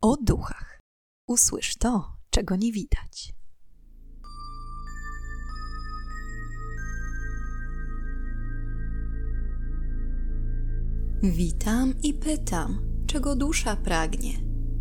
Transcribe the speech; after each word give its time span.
o 0.00 0.16
duchach. 0.16 0.80
Usłysz 1.26 1.76
to, 1.76 2.16
czego 2.30 2.56
nie 2.56 2.72
widać. 2.72 3.34
Witam 11.22 11.94
i 12.02 12.14
pytam, 12.14 12.78
czego 13.06 13.36
dusza 13.36 13.76
pragnie. 13.76 14.32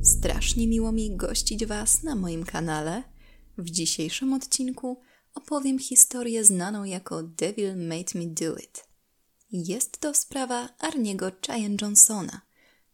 Strasznie 0.02 0.68
miło 0.68 0.92
mi 0.92 1.16
gościć 1.16 1.66
Was 1.66 2.04
na 2.04 2.16
moim 2.16 2.44
kanale. 2.44 3.04
W 3.58 3.70
dzisiejszym 3.70 4.34
odcinku 4.34 5.02
opowiem 5.34 5.80
historię 5.80 6.46
znaną 6.46 6.84
jako 6.84 7.24
Devil 7.24 7.78
Made 7.88 8.20
Me 8.20 8.26
Do 8.28 8.58
It. 8.58 8.88
Jest 9.52 9.98
to 10.00 10.14
sprawa 10.14 10.70
Arniego 10.80 11.32
Cheyenne 11.48 11.78
Johnsona, 11.82 12.42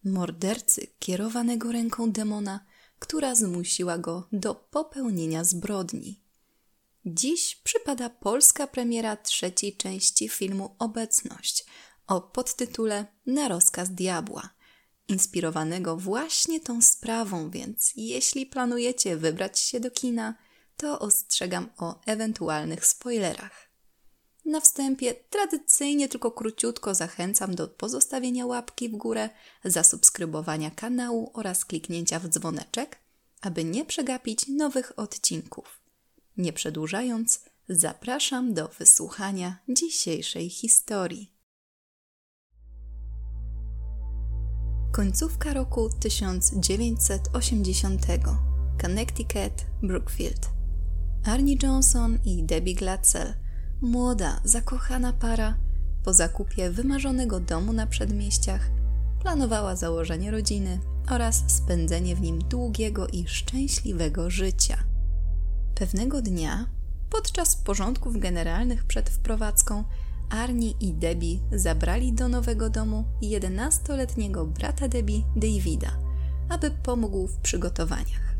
mordercy 0.05 0.87
kierowanego 0.99 1.71
ręką 1.71 2.11
demona, 2.11 2.65
która 2.99 3.35
zmusiła 3.35 3.97
go 3.97 4.27
do 4.31 4.55
popełnienia 4.55 5.43
zbrodni. 5.43 6.23
Dziś 7.05 7.55
przypada 7.55 8.09
polska 8.09 8.67
premiera 8.67 9.17
trzeciej 9.17 9.77
części 9.77 10.29
filmu 10.29 10.75
Obecność 10.79 11.65
o 12.07 12.21
podtytule 12.21 13.05
Na 13.25 13.47
rozkaz 13.47 13.91
diabła, 13.91 14.49
inspirowanego 15.07 15.97
właśnie 15.97 16.59
tą 16.59 16.81
sprawą, 16.81 17.49
więc 17.49 17.93
jeśli 17.95 18.45
planujecie 18.45 19.17
wybrać 19.17 19.59
się 19.59 19.79
do 19.79 19.91
kina, 19.91 20.35
to 20.77 20.99
ostrzegam 20.99 21.69
o 21.77 22.01
ewentualnych 22.05 22.85
spoilerach. 22.85 23.72
Na 24.45 24.61
wstępie 24.61 25.13
tradycyjnie 25.29 26.09
tylko 26.09 26.31
króciutko 26.31 26.95
zachęcam 26.95 27.55
do 27.55 27.67
pozostawienia 27.67 28.45
łapki 28.45 28.89
w 28.89 28.91
górę, 28.91 29.29
zasubskrybowania 29.65 30.71
kanału 30.71 31.31
oraz 31.33 31.65
kliknięcia 31.65 32.19
w 32.19 32.27
dzwoneczek, 32.27 32.99
aby 33.41 33.63
nie 33.63 33.85
przegapić 33.85 34.47
nowych 34.47 34.99
odcinków. 34.99 35.81
Nie 36.37 36.53
przedłużając, 36.53 37.45
zapraszam 37.69 38.53
do 38.53 38.67
wysłuchania 38.67 39.57
dzisiejszej 39.69 40.49
historii. 40.49 41.33
Końcówka 44.91 45.53
roku 45.53 45.89
1980. 45.99 48.05
Connecticut, 48.81 49.53
Brookfield. 49.83 50.49
Arnie 51.25 51.55
Johnson 51.63 52.19
i 52.25 52.43
Debbie 52.43 52.75
Glatzel– 52.75 53.33
Młoda, 53.83 54.39
zakochana 54.43 55.13
para 55.13 55.57
po 56.03 56.13
zakupie 56.13 56.69
wymarzonego 56.69 57.39
domu 57.39 57.73
na 57.73 57.87
przedmieściach 57.87 58.69
planowała 59.21 59.75
założenie 59.75 60.31
rodziny 60.31 60.79
oraz 61.09 61.43
spędzenie 61.47 62.15
w 62.15 62.21
nim 62.21 62.39
długiego 62.39 63.07
i 63.07 63.27
szczęśliwego 63.27 64.29
życia. 64.29 64.77
Pewnego 65.75 66.21
dnia, 66.21 66.65
podczas 67.09 67.55
porządków 67.55 68.19
generalnych 68.19 68.83
przed 68.83 69.09
wprowadzką, 69.09 69.83
Arni 70.29 70.75
i 70.79 70.93
Debbie 70.93 71.39
zabrali 71.51 72.13
do 72.13 72.27
nowego 72.27 72.69
domu 72.69 73.05
11-letniego 73.21 74.45
brata 74.45 74.87
Debbie, 74.87 75.21
Davida, 75.35 75.91
aby 76.49 76.71
pomógł 76.71 77.27
w 77.27 77.37
przygotowaniach. 77.37 78.35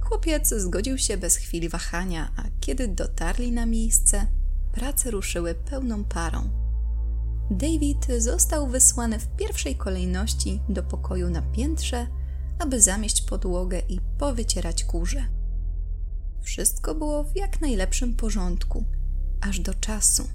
Chłopiec 0.00 0.54
zgodził 0.54 0.98
się 0.98 1.16
bez 1.16 1.36
chwili 1.36 1.68
wahania, 1.68 2.32
a 2.36 2.42
kiedy 2.60 2.88
dotarli 2.88 3.52
na 3.52 3.66
miejsce, 3.66 4.26
prace 4.74 5.10
ruszyły 5.10 5.54
pełną 5.54 6.04
parą. 6.04 6.50
David 7.50 8.06
został 8.18 8.68
wysłany 8.68 9.18
w 9.18 9.36
pierwszej 9.36 9.76
kolejności 9.76 10.60
do 10.68 10.82
pokoju 10.82 11.30
na 11.30 11.42
piętrze, 11.42 12.06
aby 12.58 12.82
zamieść 12.82 13.22
podłogę 13.22 13.82
i 13.88 14.00
powycierać 14.18 14.84
kurze. 14.84 15.24
Wszystko 16.42 16.94
było 16.94 17.24
w 17.24 17.36
jak 17.36 17.60
najlepszym 17.60 18.14
porządku, 18.14 18.84
aż 19.40 19.60
do 19.60 19.74
czasu. 19.74 20.28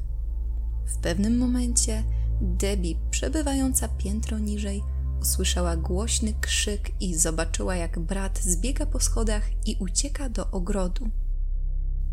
W 0.86 0.98
pewnym 0.98 1.38
momencie 1.38 2.04
Debbie, 2.42 2.96
przebywająca 3.12 3.88
piętro 3.88 4.40
niżej, 4.40 4.84
usłyszała 5.22 5.78
głośny 5.78 6.34
krzyk 6.42 7.02
i 7.02 7.16
zobaczyła, 7.16 7.76
jak 7.76 8.00
brat 8.00 8.40
zbiega 8.40 8.86
po 8.86 9.00
schodach 9.00 9.50
i 9.66 9.78
ucieka 9.80 10.30
do 10.30 10.52
ogrodu. 10.52 11.10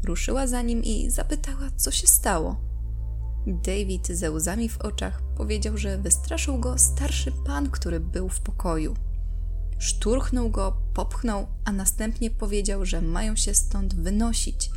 Ruszyła 0.07 0.47
za 0.47 0.63
nim 0.63 0.85
i 0.85 1.11
zapytała, 1.11 1.71
co 1.77 1.91
się 1.91 2.07
stało. 2.07 2.57
David 3.47 4.07
ze 4.07 4.31
łzami 4.31 4.69
w 4.69 4.81
oczach 4.81 5.23
powiedział, 5.37 5.79
że 5.79 5.99
wystraszył 5.99 6.59
go 6.59 6.79
starszy 6.79 7.33
pan, 7.47 7.71
który 7.71 8.01
był 8.01 8.29
w 8.29 8.41
pokoju. 8.41 8.97
Szturchnął 9.79 10.51
go, 10.51 10.77
popchnął, 10.95 11.47
a 11.65 11.73
następnie 11.73 12.31
powiedział, 12.31 12.87
że 12.87 13.03
mają 13.03 13.37
się 13.37 13.55
stąd 13.55 13.95
wynosić 13.95 14.71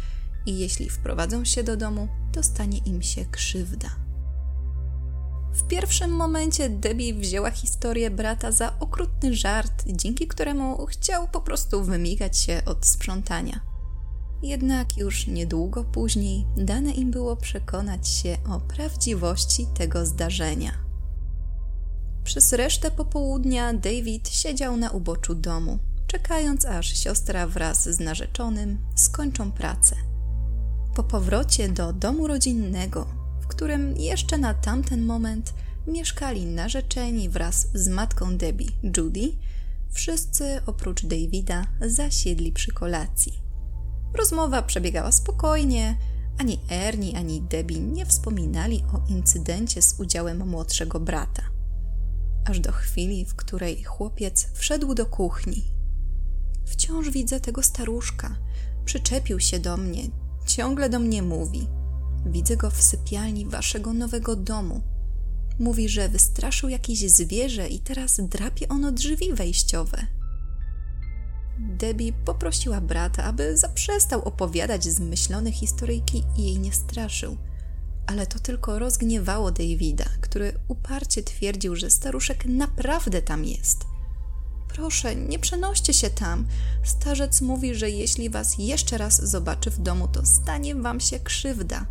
i 0.45 0.59
jeśli 0.59 0.89
wprowadzą 0.89 1.45
się 1.45 1.63
do 1.63 1.77
domu, 1.77 2.07
to 2.31 2.43
stanie 2.43 2.77
im 2.77 3.01
się 3.01 3.25
krzywda. 3.25 3.89
W 5.53 5.67
pierwszym 5.67 6.11
momencie 6.11 6.69
Debbie 6.69 7.13
wzięła 7.13 7.51
historię 7.51 8.11
brata 8.11 8.51
za 8.51 8.79
okrutny 8.79 9.35
żart, 9.35 9.83
dzięki 9.87 10.27
któremu 10.27 10.85
chciał 10.85 11.27
po 11.27 11.41
prostu 11.41 11.83
wymigać 11.83 12.37
się 12.37 12.61
od 12.65 12.85
sprzątania. 12.85 13.68
Jednak 14.43 14.97
już 14.97 15.27
niedługo 15.27 15.83
później 15.83 16.45
dane 16.57 16.91
im 16.91 17.11
było 17.11 17.35
przekonać 17.35 18.07
się 18.07 18.37
o 18.49 18.59
prawdziwości 18.59 19.67
tego 19.77 20.05
zdarzenia. 20.05 20.71
Przez 22.23 22.53
resztę 22.53 22.91
popołudnia 22.91 23.73
David 23.73 24.29
siedział 24.29 24.77
na 24.77 24.89
uboczu 24.91 25.35
domu, 25.35 25.79
czekając 26.07 26.65
aż 26.65 26.97
siostra 26.97 27.47
wraz 27.47 27.89
z 27.89 27.99
narzeczonym 27.99 28.77
skończą 28.95 29.51
pracę. 29.51 29.95
Po 30.95 31.03
powrocie 31.03 31.69
do 31.69 31.93
domu 31.93 32.27
rodzinnego, 32.27 33.07
w 33.41 33.47
którym 33.47 33.97
jeszcze 33.97 34.37
na 34.37 34.53
tamten 34.53 35.05
moment 35.05 35.53
mieszkali 35.87 36.45
narzeczeni 36.45 37.29
wraz 37.29 37.67
z 37.73 37.87
matką 37.87 38.37
Debbie, 38.37 38.71
Judy, 38.97 39.31
wszyscy 39.91 40.61
oprócz 40.65 41.05
Davida 41.05 41.65
zasiedli 41.81 42.51
przy 42.51 42.71
kolacji. 42.71 43.48
Rozmowa 44.13 44.61
przebiegała 44.61 45.11
spokojnie. 45.11 45.97
Ani 46.37 46.59
Ernie, 46.71 47.17
ani 47.17 47.41
Debbie 47.41 47.79
nie 47.79 48.05
wspominali 48.05 48.83
o 48.93 49.11
incydencie 49.11 49.81
z 49.81 49.99
udziałem 49.99 50.47
młodszego 50.47 50.99
brata. 50.99 51.43
Aż 52.45 52.59
do 52.59 52.71
chwili, 52.71 53.25
w 53.25 53.35
której 53.35 53.83
chłopiec 53.83 54.47
wszedł 54.53 54.93
do 54.93 55.05
kuchni. 55.05 55.63
Wciąż 56.65 57.09
widzę 57.09 57.39
tego 57.39 57.63
staruszka. 57.63 58.35
Przyczepił 58.85 59.39
się 59.39 59.59
do 59.59 59.77
mnie, 59.77 60.03
ciągle 60.45 60.89
do 60.89 60.99
mnie 60.99 61.21
mówi. 61.21 61.67
Widzę 62.25 62.57
go 62.57 62.69
w 62.69 62.81
sypialni 62.81 63.45
waszego 63.45 63.93
nowego 63.93 64.35
domu. 64.35 64.81
Mówi, 65.59 65.89
że 65.89 66.09
wystraszył 66.09 66.69
jakieś 66.69 67.11
zwierzę 67.11 67.67
i 67.67 67.79
teraz 67.79 68.21
drapie 68.21 68.69
ono 68.69 68.91
drzwi 68.91 69.33
wejściowe. 69.33 70.07
Debbie 71.59 72.13
poprosiła 72.13 72.81
brata, 72.81 73.23
aby 73.23 73.57
zaprzestał 73.57 74.21
opowiadać 74.21 74.83
zmyślone 74.83 75.51
historyjki 75.51 76.23
i 76.37 76.43
jej 76.43 76.59
nie 76.59 76.73
straszył. 76.73 77.37
Ale 78.07 78.27
to 78.27 78.39
tylko 78.39 78.79
rozgniewało 78.79 79.51
Davida, 79.51 80.05
który 80.21 80.53
uparcie 80.67 81.23
twierdził, 81.23 81.75
że 81.75 81.89
staruszek 81.89 82.45
naprawdę 82.45 83.21
tam 83.21 83.45
jest. 83.45 83.85
Proszę, 84.67 85.15
nie 85.15 85.39
przenoście 85.39 85.93
się 85.93 86.09
tam. 86.09 86.47
Starzec 86.83 87.41
mówi, 87.41 87.75
że 87.75 87.89
jeśli 87.89 88.29
was 88.29 88.57
jeszcze 88.57 88.97
raz 88.97 89.29
zobaczy 89.29 89.71
w 89.71 89.79
domu, 89.79 90.07
to 90.07 90.25
stanie 90.25 90.75
wam 90.75 90.99
się 90.99 91.19
krzywda. 91.19 91.85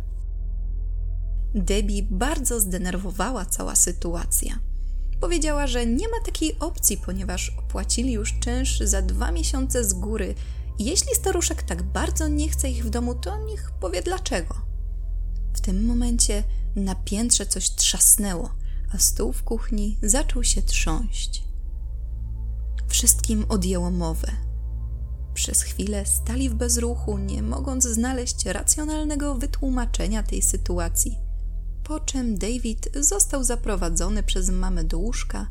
Debbie 1.55 2.03
bardzo 2.03 2.59
zdenerwowała 2.59 3.45
cała 3.45 3.75
sytuacja. 3.75 4.59
Powiedziała, 5.21 5.67
że 5.67 5.85
nie 5.85 6.07
ma 6.07 6.17
takiej 6.25 6.59
opcji, 6.59 6.97
ponieważ 6.97 7.49
opłacili 7.49 8.13
już 8.13 8.39
czynsz 8.39 8.79
za 8.79 9.01
dwa 9.01 9.31
miesiące 9.31 9.83
z 9.83 9.93
góry 9.93 10.35
jeśli 10.79 11.15
staruszek 11.15 11.63
tak 11.63 11.83
bardzo 11.83 12.27
nie 12.27 12.49
chce 12.49 12.69
ich 12.69 12.85
w 12.85 12.89
domu, 12.89 13.15
to 13.15 13.37
niech 13.37 13.71
powie 13.71 14.01
dlaczego. 14.01 14.55
W 15.53 15.61
tym 15.61 15.85
momencie 15.85 16.43
na 16.75 16.95
piętrze 16.95 17.45
coś 17.45 17.69
trzasnęło, 17.69 18.49
a 18.93 18.97
stół 18.97 19.33
w 19.33 19.43
kuchni 19.43 19.97
zaczął 20.03 20.43
się 20.43 20.61
trząść. 20.61 21.43
Wszystkim 22.87 23.45
odjęło 23.49 23.91
mowę. 23.91 24.31
Przez 25.33 25.61
chwilę 25.61 26.05
stali 26.05 26.49
w 26.49 26.53
bezruchu, 26.53 27.17
nie 27.17 27.43
mogąc 27.43 27.83
znaleźć 27.83 28.45
racjonalnego 28.45 29.35
wytłumaczenia 29.35 30.23
tej 30.23 30.41
sytuacji– 30.41 31.17
po 31.89 31.99
czym 31.99 32.37
David 32.37 32.89
został 32.99 33.43
zaprowadzony 33.43 34.23
przez 34.23 34.49
mamę 34.49 34.83
do 34.83 34.97
łóżka, 34.97 35.47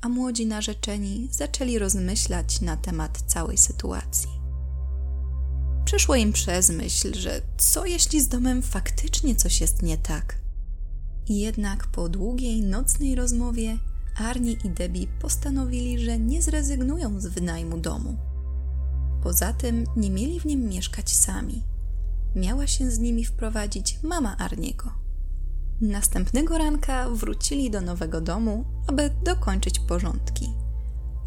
a 0.00 0.08
młodzi 0.08 0.46
narzeczeni 0.46 1.28
zaczęli 1.32 1.78
rozmyślać 1.78 2.60
na 2.60 2.76
temat 2.76 3.22
całej 3.26 3.58
sytuacji. 3.58 4.30
Przyszło 5.84 6.14
im 6.14 6.32
przez 6.32 6.70
myśl, 6.70 7.14
że 7.14 7.42
co 7.58 7.86
jeśli 7.86 8.20
z 8.20 8.28
domem 8.28 8.62
faktycznie 8.62 9.36
coś 9.36 9.60
jest 9.60 9.82
nie 9.82 9.98
tak. 9.98 10.38
Jednak 11.28 11.86
po 11.86 12.08
długiej 12.08 12.62
nocnej 12.62 13.14
rozmowie 13.14 13.78
Arnie 14.16 14.52
i 14.52 14.70
Debbie 14.70 15.06
postanowili, 15.20 16.04
że 16.04 16.18
nie 16.18 16.42
zrezygnują 16.42 17.20
z 17.20 17.26
wynajmu 17.26 17.78
domu. 17.78 18.16
Poza 19.22 19.52
tym 19.52 19.84
nie 19.96 20.10
mieli 20.10 20.40
w 20.40 20.44
nim 20.44 20.68
mieszkać 20.68 21.16
sami. 21.16 21.62
Miała 22.34 22.66
się 22.66 22.90
z 22.90 22.98
nimi 22.98 23.24
wprowadzić 23.24 23.98
mama 24.02 24.36
Arniego. 24.36 24.99
Następnego 25.80 26.58
ranka 26.58 27.10
wrócili 27.10 27.70
do 27.70 27.80
nowego 27.80 28.20
domu, 28.20 28.64
aby 28.86 29.10
dokończyć 29.24 29.78
porządki. 29.78 30.52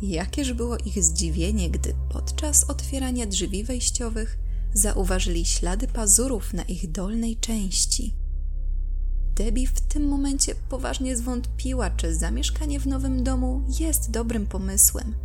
Jakież 0.02 0.54
było 0.54 0.78
ich 0.78 1.04
zdziwienie, 1.04 1.70
gdy 1.70 1.96
podczas 2.10 2.70
otwierania 2.70 3.26
drzwi 3.26 3.64
wejściowych 3.64 4.38
zauważyli 4.74 5.46
ślady 5.46 5.88
pazurów 5.88 6.54
na 6.54 6.64
ich 6.64 6.92
dolnej 6.92 7.38
części. 7.38 8.16
Debbie 9.36 9.68
w 9.68 9.82
tym 9.82 10.08
momencie 10.08 10.56
poważnie 10.70 11.18
zwątpiła, 11.18 11.90
czy 11.90 12.16
zamieszkanie 12.16 12.80
w 12.80 12.88
nowym 12.88 13.24
domu 13.24 13.64
jest 13.80 14.12
dobrym 14.12 14.48
pomysłem 14.48 15.16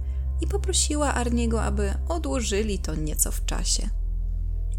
i 0.40 0.46
poprosiła 0.46 1.14
Arniego, 1.14 1.62
aby 1.62 1.94
odłożyli 2.08 2.78
to 2.78 2.94
nieco 2.94 3.32
w 3.32 3.44
czasie. 3.44 3.88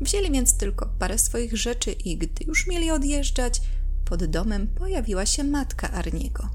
Wzięli 0.02 0.32
więc 0.32 0.58
tylko 0.58 0.90
parę 1.00 1.18
swoich 1.18 1.58
rzeczy 1.58 1.92
i 1.92 2.18
gdy 2.18 2.46
już 2.48 2.68
mieli 2.68 2.92
odjeżdżać, 2.92 3.62
pod 4.10 4.26
domem 4.26 4.68
pojawiła 4.68 5.26
się 5.26 5.44
matka 5.44 5.92
Arniego. 5.92 6.50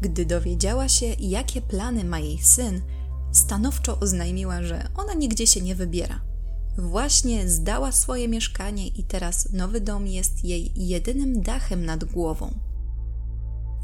Gdy 0.00 0.26
dowiedziała 0.26 0.88
się, 0.88 1.06
jakie 1.18 1.60
plany 1.62 2.04
ma 2.04 2.18
jej 2.18 2.38
syn, 2.38 2.82
stanowczo 3.32 4.00
oznajmiła, 4.00 4.62
że 4.62 4.88
ona 4.96 5.14
nigdzie 5.14 5.46
się 5.46 5.60
nie 5.60 5.74
wybiera. 5.74 6.20
Właśnie 6.78 7.48
zdała 7.48 7.92
swoje 7.92 8.28
mieszkanie 8.28 8.88
i 8.88 9.04
teraz 9.04 9.52
nowy 9.52 9.80
dom 9.80 10.06
jest 10.06 10.44
jej 10.44 10.88
jedynym 10.88 11.42
dachem 11.42 11.84
nad 11.84 12.04
głową. 12.04 12.58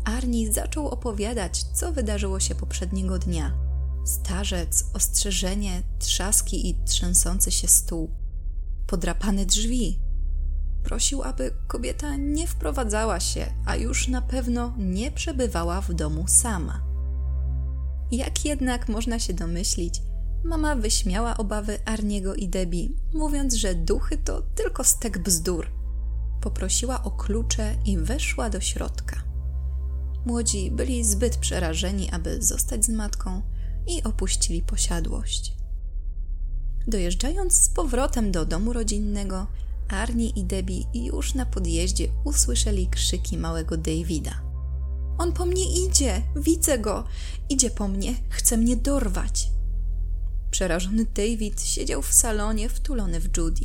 Arni 0.05 0.53
zaczął 0.53 0.89
opowiadać, 0.89 1.63
co 1.63 1.93
wydarzyło 1.93 2.41
się 2.41 2.55
poprzedniego 2.55 3.19
dnia. 3.19 3.55
Starzec, 4.05 4.85
ostrzeżenie, 4.95 5.83
trzaski 5.99 6.69
i 6.69 6.85
trzęsący 6.85 7.51
się 7.51 7.69
stół. 7.69 8.11
Podrapane 8.87 9.47
drzwi. 9.47 10.04
Prosił, 10.85 11.23
aby 11.23 11.53
kobieta 11.67 12.17
nie 12.17 12.47
wprowadzała 12.47 13.21
się, 13.21 13.47
a 13.67 13.77
już 13.77 14.09
na 14.09 14.23
pewno 14.23 14.75
nie 14.79 15.11
przebywała 15.11 15.81
w 15.81 15.95
domu 15.95 16.25
sama. 16.29 16.81
Jak 18.13 18.45
jednak 18.45 18.89
można 18.89 19.19
się 19.19 19.35
domyślić, 19.35 20.03
Mama 20.45 20.77
wyśmiała 20.77 21.37
obawy 21.37 21.79
Arniego 21.85 22.35
i 22.35 22.49
Debbie, 22.49 22.89
mówiąc, 23.15 23.55
że 23.55 23.75
duchy 23.75 24.19
to 24.19 24.43
tylko 24.55 24.85
stek 24.85 25.19
bzdur. 25.19 25.67
Poprosiła 26.41 27.03
o 27.03 27.11
klucze 27.11 27.75
i 27.85 27.99
weszła 27.99 28.51
do 28.51 28.61
środka. 28.61 29.17
Młodzi 30.27 30.71
byli 30.71 31.05
zbyt 31.05 31.37
przerażeni, 31.37 32.11
aby 32.11 32.43
zostać 32.43 32.85
z 32.85 32.89
matką 32.89 33.43
i 33.87 34.03
opuścili 34.03 34.63
posiadłość. 34.63 35.57
Dojeżdżając 36.87 37.53
z 37.53 37.69
powrotem 37.69 38.33
do 38.33 38.47
domu 38.47 38.73
rodzinnego, 38.73 39.47
Arni 39.89 40.39
i 40.39 40.45
Debbie 40.45 40.85
już 40.95 41.35
na 41.35 41.47
podjeździe 41.47 42.09
usłyszeli 42.25 42.87
krzyki 42.87 43.39
małego 43.39 43.77
Davida. 43.77 44.43
On 45.19 45.33
po 45.33 45.47
mnie 45.47 45.87
idzie, 45.87 46.23
widzę 46.37 46.79
go, 46.79 47.05
idzie 47.49 47.71
po 47.71 47.89
mnie, 47.89 48.15
chce 48.29 48.57
mnie 48.57 48.77
dorwać. 48.77 49.51
Przerażony 50.51 51.07
David 51.15 51.63
siedział 51.63 52.03
w 52.03 52.13
salonie 52.13 52.69
wtulony 52.69 53.21
w 53.21 53.37
Judy. 53.37 53.65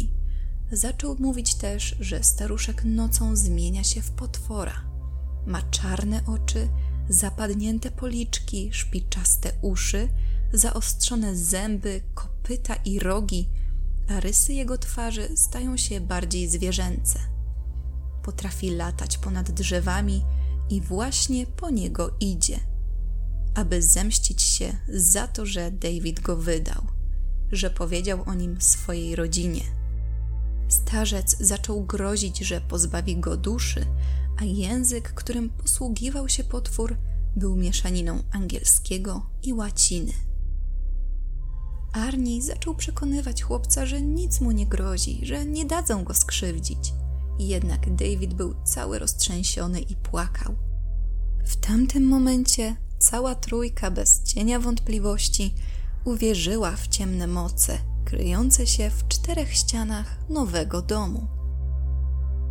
Zaczął 0.72 1.16
mówić 1.20 1.56
też, 1.56 1.96
że 2.00 2.24
staruszek 2.24 2.84
nocą 2.86 3.36
zmienia 3.36 3.84
się 3.84 4.02
w 4.02 4.12
potwora. 4.12 4.74
Ma 5.48 5.62
czarne 5.62 6.22
oczy, 6.26 6.68
zapadnięte 7.10 7.92
policzki, 7.92 8.70
szpiczaste 8.74 9.52
uszy, 9.62 10.10
zaostrzone 10.54 11.36
zęby, 11.36 12.02
kopyta 12.14 12.76
i 12.76 13.00
rogi, 13.00 13.50
a 14.10 14.20
rysy 14.20 14.54
jego 14.54 14.78
twarzy 14.78 15.30
stają 15.36 15.78
się 15.78 16.02
bardziej 16.02 16.48
zwierzęce. 16.48 17.20
Potrafi 18.24 18.70
latać 18.70 19.18
ponad 19.18 19.52
drzewami 19.52 20.24
i 20.70 20.82
właśnie 20.82 21.46
po 21.46 21.70
niego 21.70 22.12
idzie 22.20 22.60
aby 23.56 23.82
zemścić 23.82 24.42
się 24.42 24.78
za 24.88 25.28
to, 25.28 25.46
że 25.46 25.72
David 25.72 26.20
go 26.20 26.36
wydał, 26.38 26.82
że 27.52 27.70
powiedział 27.70 28.24
o 28.26 28.34
nim 28.34 28.62
swojej 28.62 29.16
rodzinie. 29.16 29.62
Starzec 30.68 31.38
zaczął 31.40 31.84
grozić, 31.84 32.40
że 32.40 32.62
pozbawi 32.62 33.18
go 33.18 33.38
duszy, 33.38 33.86
a 34.38 34.44
język, 34.44 35.14
którym 35.14 35.50
posługiwał 35.50 36.30
się 36.30 36.44
potwór, 36.44 36.98
był 37.36 37.56
mieszaniną 37.56 38.24
angielskiego 38.32 39.30
i 39.44 39.54
łaciny. 39.54 40.14
Arni 41.94 42.42
zaczął 42.42 42.76
przekonywać 42.76 43.44
chłopca, 43.44 43.86
że 43.86 44.02
nic 44.02 44.42
mu 44.42 44.52
nie 44.52 44.68
grozi, 44.68 45.20
że 45.24 45.46
nie 45.46 45.66
dadzą 45.66 46.04
go 46.04 46.14
skrzywdzić. 46.14 46.94
Jednak 47.40 47.96
David 47.96 48.34
był 48.34 48.56
cały 48.64 49.00
roztrzęsiony 49.00 49.80
i 49.80 49.96
płakał. 49.96 50.56
W 51.46 51.56
tamtym 51.56 52.04
momencie 52.04 52.76
cała 53.00 53.36
trójka 53.36 53.92
bez 53.92 54.24
cienia 54.24 54.60
wątpliwości 54.60 55.56
uwierzyła 56.06 56.72
w 56.72 56.88
ciemne 56.88 57.28
moce 57.28 57.78
kryjące 58.10 58.68
się 58.68 58.90
w 58.90 59.08
czterech 59.08 59.54
ścianach 59.54 60.18
nowego 60.30 60.82
domu. 60.82 61.28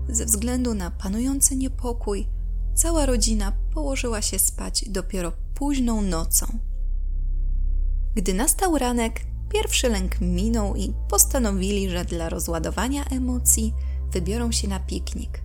Ze 0.09 0.25
względu 0.25 0.75
na 0.75 0.91
panujący 0.91 1.57
niepokój, 1.57 2.27
cała 2.75 3.07
rodzina 3.07 3.53
położyła 3.75 4.23
się 4.23 4.39
spać 4.39 4.85
dopiero 4.89 5.33
późną 5.55 6.03
nocą. 6.03 6.59
Gdy 8.19 8.35
nastał 8.35 8.79
ranek, 8.79 9.21
pierwszy 9.49 9.89
lęk 9.89 10.21
minął 10.21 10.77
i 10.77 10.95
postanowili, 11.09 11.91
że 11.91 12.05
dla 12.05 12.29
rozładowania 12.29 13.05
emocji 13.05 13.75
wybiorą 14.13 14.53
się 14.53 14.69
na 14.69 14.81
piknik. 14.81 15.43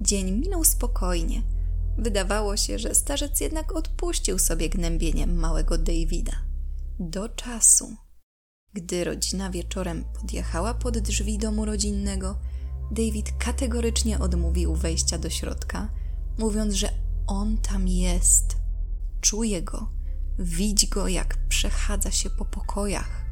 Dzień 0.00 0.30
minął 0.30 0.64
spokojnie– 0.64 1.42
Wydawało 1.98 2.56
się, 2.56 2.78
że 2.78 2.94
starzec 2.94 3.40
jednak 3.40 3.72
odpuścił 3.76 4.38
sobie 4.38 4.68
gnębieniem 4.68 5.34
małego 5.34 5.78
Davida. 5.78 6.32
Do 6.98 7.28
czasu. 7.28 7.96
Gdy 8.72 9.04
rodzina 9.04 9.50
wieczorem 9.50 10.04
podjechała 10.20 10.74
pod 10.74 10.98
drzwi 10.98 11.38
domu 11.38 11.64
rodzinnego, 11.64 12.38
David 12.90 13.32
kategorycznie 13.38 14.18
odmówił 14.18 14.74
wejścia 14.74 15.18
do 15.18 15.30
środka, 15.30 15.88
mówiąc, 16.38 16.74
że 16.74 16.88
on 17.26 17.58
tam 17.58 17.88
jest. 17.88 18.56
Czuje 19.20 19.62
go, 19.62 19.88
widzi 20.38 20.88
go, 20.88 21.08
jak 21.08 21.36
przechadza 21.48 22.10
się 22.10 22.30
po 22.30 22.44
pokojach. 22.44 23.24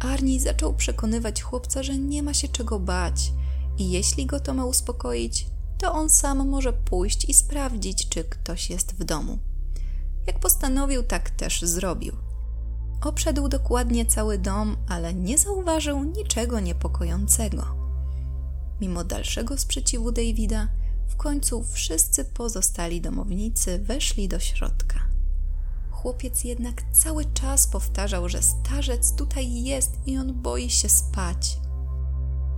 Arni 0.00 0.40
zaczął 0.40 0.74
przekonywać 0.74 1.42
chłopca, 1.42 1.82
że 1.82 1.98
nie 1.98 2.22
ma 2.22 2.34
się 2.34 2.48
czego 2.48 2.80
bać 2.80 3.32
i 3.78 3.90
jeśli 3.90 4.26
go 4.26 4.40
to 4.40 4.54
ma 4.54 4.64
uspokoić, 4.64 5.46
to 5.78 5.92
on 5.92 6.10
sam 6.10 6.48
może 6.48 6.72
pójść 6.72 7.24
i 7.24 7.34
sprawdzić, 7.34 8.08
czy 8.08 8.24
ktoś 8.24 8.70
jest 8.70 8.92
w 8.92 9.04
domu. 9.04 9.38
Jak 10.26 10.38
postanowił, 10.38 11.02
tak 11.02 11.30
też 11.30 11.62
zrobił. 11.62 12.16
Obszedł 13.00 13.48
dokładnie 13.48 14.06
cały 14.06 14.38
dom, 14.38 14.76
ale 14.88 15.14
nie 15.14 15.38
zauważył 15.38 16.04
niczego 16.04 16.60
niepokojącego. 16.60 17.66
Mimo 18.80 19.04
dalszego 19.04 19.58
sprzeciwu 19.58 20.12
Davida, 20.12 20.68
w 21.08 21.16
końcu 21.16 21.64
wszyscy 21.64 22.24
pozostali 22.24 23.00
domownicy 23.00 23.78
weszli 23.78 24.28
do 24.28 24.38
środka. 24.38 25.09
Chłopiec 26.02 26.44
jednak 26.44 26.82
cały 26.92 27.24
czas 27.24 27.66
powtarzał, 27.66 28.28
że 28.28 28.42
starzec 28.42 29.14
tutaj 29.14 29.62
jest 29.62 29.90
i 30.06 30.18
on 30.18 30.42
boi 30.42 30.70
się 30.70 30.88
spać. 30.88 31.58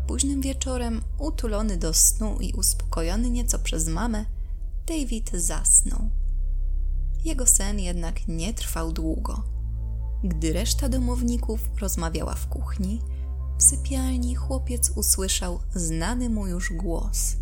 Późnym 0.06 0.40
wieczorem, 0.40 1.02
utulony 1.18 1.76
do 1.76 1.94
snu 1.94 2.38
i 2.40 2.52
uspokojony 2.52 3.30
nieco 3.30 3.58
przez 3.58 3.88
mamę, 3.88 4.24
David 4.86 5.30
zasnął. 5.34 6.10
Jego 7.24 7.46
sen 7.46 7.78
jednak 7.80 8.28
nie 8.28 8.54
trwał 8.54 8.92
długo. 8.92 9.42
Gdy 10.24 10.52
reszta 10.52 10.88
domowników 10.88 11.60
rozmawiała 11.80 12.34
w 12.34 12.48
kuchni, 12.48 13.00
w 13.58 13.62
sypialni 13.62 14.34
chłopiec 14.34 14.90
usłyszał 14.90 15.60
znany 15.74 16.30
mu 16.30 16.46
już 16.46 16.72
głos 16.72 17.36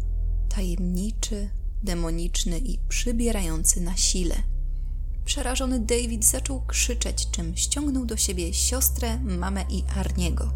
tajemniczy, 0.49 1.51
demoniczny 1.83 2.59
i 2.59 2.79
przybierający 2.89 3.81
na 3.81 3.97
sile. 3.97 4.50
Przerażony 5.31 5.81
David 5.81 6.25
zaczął 6.25 6.61
krzyczeć, 6.67 7.31
czym 7.31 7.57
ściągnął 7.57 8.07
do 8.07 8.17
siebie 8.17 8.55
siostrę, 8.55 9.19
mamę 9.19 9.65
i 9.69 9.85
Arniego. 9.97 10.53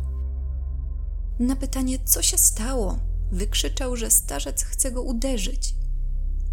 Na 1.38 1.56
pytanie, 1.56 1.98
co 2.04 2.22
się 2.22 2.38
stało, 2.38 2.98
wykrzyczał, 3.32 3.96
że 3.96 4.10
starzec 4.10 4.64
chce 4.64 4.92
go 4.92 5.02
uderzyć. 5.02 5.74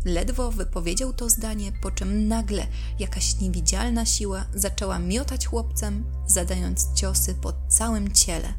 Ledwo 0.06 0.51
wypowiedział 0.51 1.13
to 1.13 1.30
zdanie, 1.30 1.72
po 1.82 1.92
czym 1.92 2.28
nagle 2.28 2.68
jakaś 3.00 3.40
niewidzialna 3.40 4.06
siła 4.06 4.46
zaczęła 4.54 5.00
miotać 5.00 5.48
chłopcem, 5.48 6.06
zadając 6.28 6.94
ciosy 6.94 7.36
po 7.36 7.54
całym 7.68 8.12
ciele. 8.12 8.54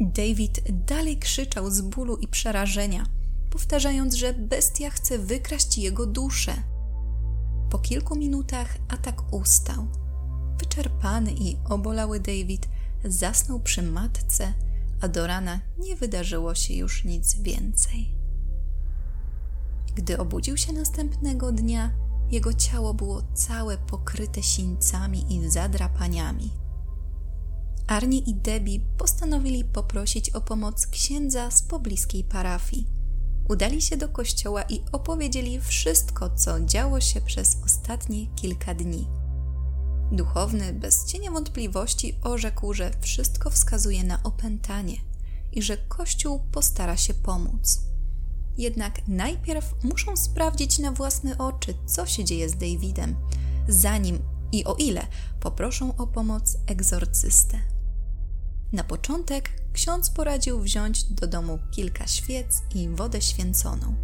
David 0.00 0.60
dalej 0.86 1.18
krzyczał 1.18 1.70
z 1.70 1.80
bólu 1.80 2.16
i 2.16 2.28
przerażenia, 2.28 3.06
powtarzając, 3.50 4.14
że 4.14 4.32
bestia 4.34 4.90
chce 4.90 5.18
wykraść 5.18 5.78
jego 5.78 6.06
duszę. 6.06 6.71
Po 7.72 7.78
kilku 7.78 8.16
minutach 8.16 8.76
atak 8.88 9.32
ustał. 9.32 9.86
Wyczerpany 10.58 11.32
i 11.32 11.56
obolały 11.68 12.20
David 12.20 12.68
zasnął 13.04 13.60
przy 13.60 13.82
matce, 13.82 14.52
a 15.00 15.08
do 15.08 15.26
rana 15.26 15.60
nie 15.78 15.96
wydarzyło 15.96 16.54
się 16.54 16.74
już 16.74 17.04
nic 17.04 17.34
więcej. 17.34 18.14
Gdy 19.94 20.18
obudził 20.18 20.56
się 20.56 20.72
następnego 20.72 21.52
dnia, 21.52 21.92
jego 22.30 22.52
ciało 22.52 22.94
było 22.94 23.22
całe 23.34 23.78
pokryte 23.78 24.42
sińcami 24.42 25.34
i 25.34 25.50
zadrapaniami. 25.50 26.50
Arnie 27.86 28.18
i 28.18 28.34
Debbie 28.34 28.80
postanowili 28.98 29.64
poprosić 29.64 30.30
o 30.30 30.40
pomoc 30.40 30.86
księdza 30.86 31.50
z 31.50 31.62
pobliskiej 31.62 32.24
parafii. 32.24 33.01
Udali 33.48 33.82
się 33.82 33.96
do 33.96 34.08
kościoła 34.08 34.62
i 34.62 34.82
opowiedzieli 34.92 35.60
wszystko, 35.60 36.30
co 36.30 36.60
działo 36.60 37.00
się 37.00 37.20
przez 37.20 37.56
ostatnie 37.64 38.26
kilka 38.26 38.74
dni. 38.74 39.06
Duchowny 40.12 40.72
bez 40.72 41.06
cienia 41.06 41.30
wątpliwości 41.30 42.14
orzekł, 42.22 42.74
że 42.74 42.90
wszystko 43.00 43.50
wskazuje 43.50 44.04
na 44.04 44.22
opętanie 44.22 44.96
i 45.52 45.62
że 45.62 45.76
Kościół 45.76 46.40
postara 46.52 46.96
się 46.96 47.14
pomóc. 47.14 47.80
Jednak 48.58 49.08
najpierw 49.08 49.74
muszą 49.84 50.16
sprawdzić 50.16 50.78
na 50.78 50.92
własne 50.92 51.38
oczy, 51.38 51.74
co 51.86 52.06
się 52.06 52.24
dzieje 52.24 52.48
z 52.48 52.52
Davidem, 52.52 53.16
zanim 53.68 54.18
i 54.52 54.64
o 54.64 54.74
ile 54.74 55.06
poproszą 55.40 55.96
o 55.96 56.06
pomoc 56.06 56.56
egzorcystę. 56.66 57.58
Na 58.72 58.84
początek 58.84 59.50
ksiądz 59.72 60.10
poradził 60.10 60.60
wziąć 60.60 61.04
do 61.04 61.26
domu 61.26 61.58
kilka 61.70 62.06
świec 62.06 62.62
i 62.74 62.88
wodę 62.88 63.20
święconą. 63.22 63.94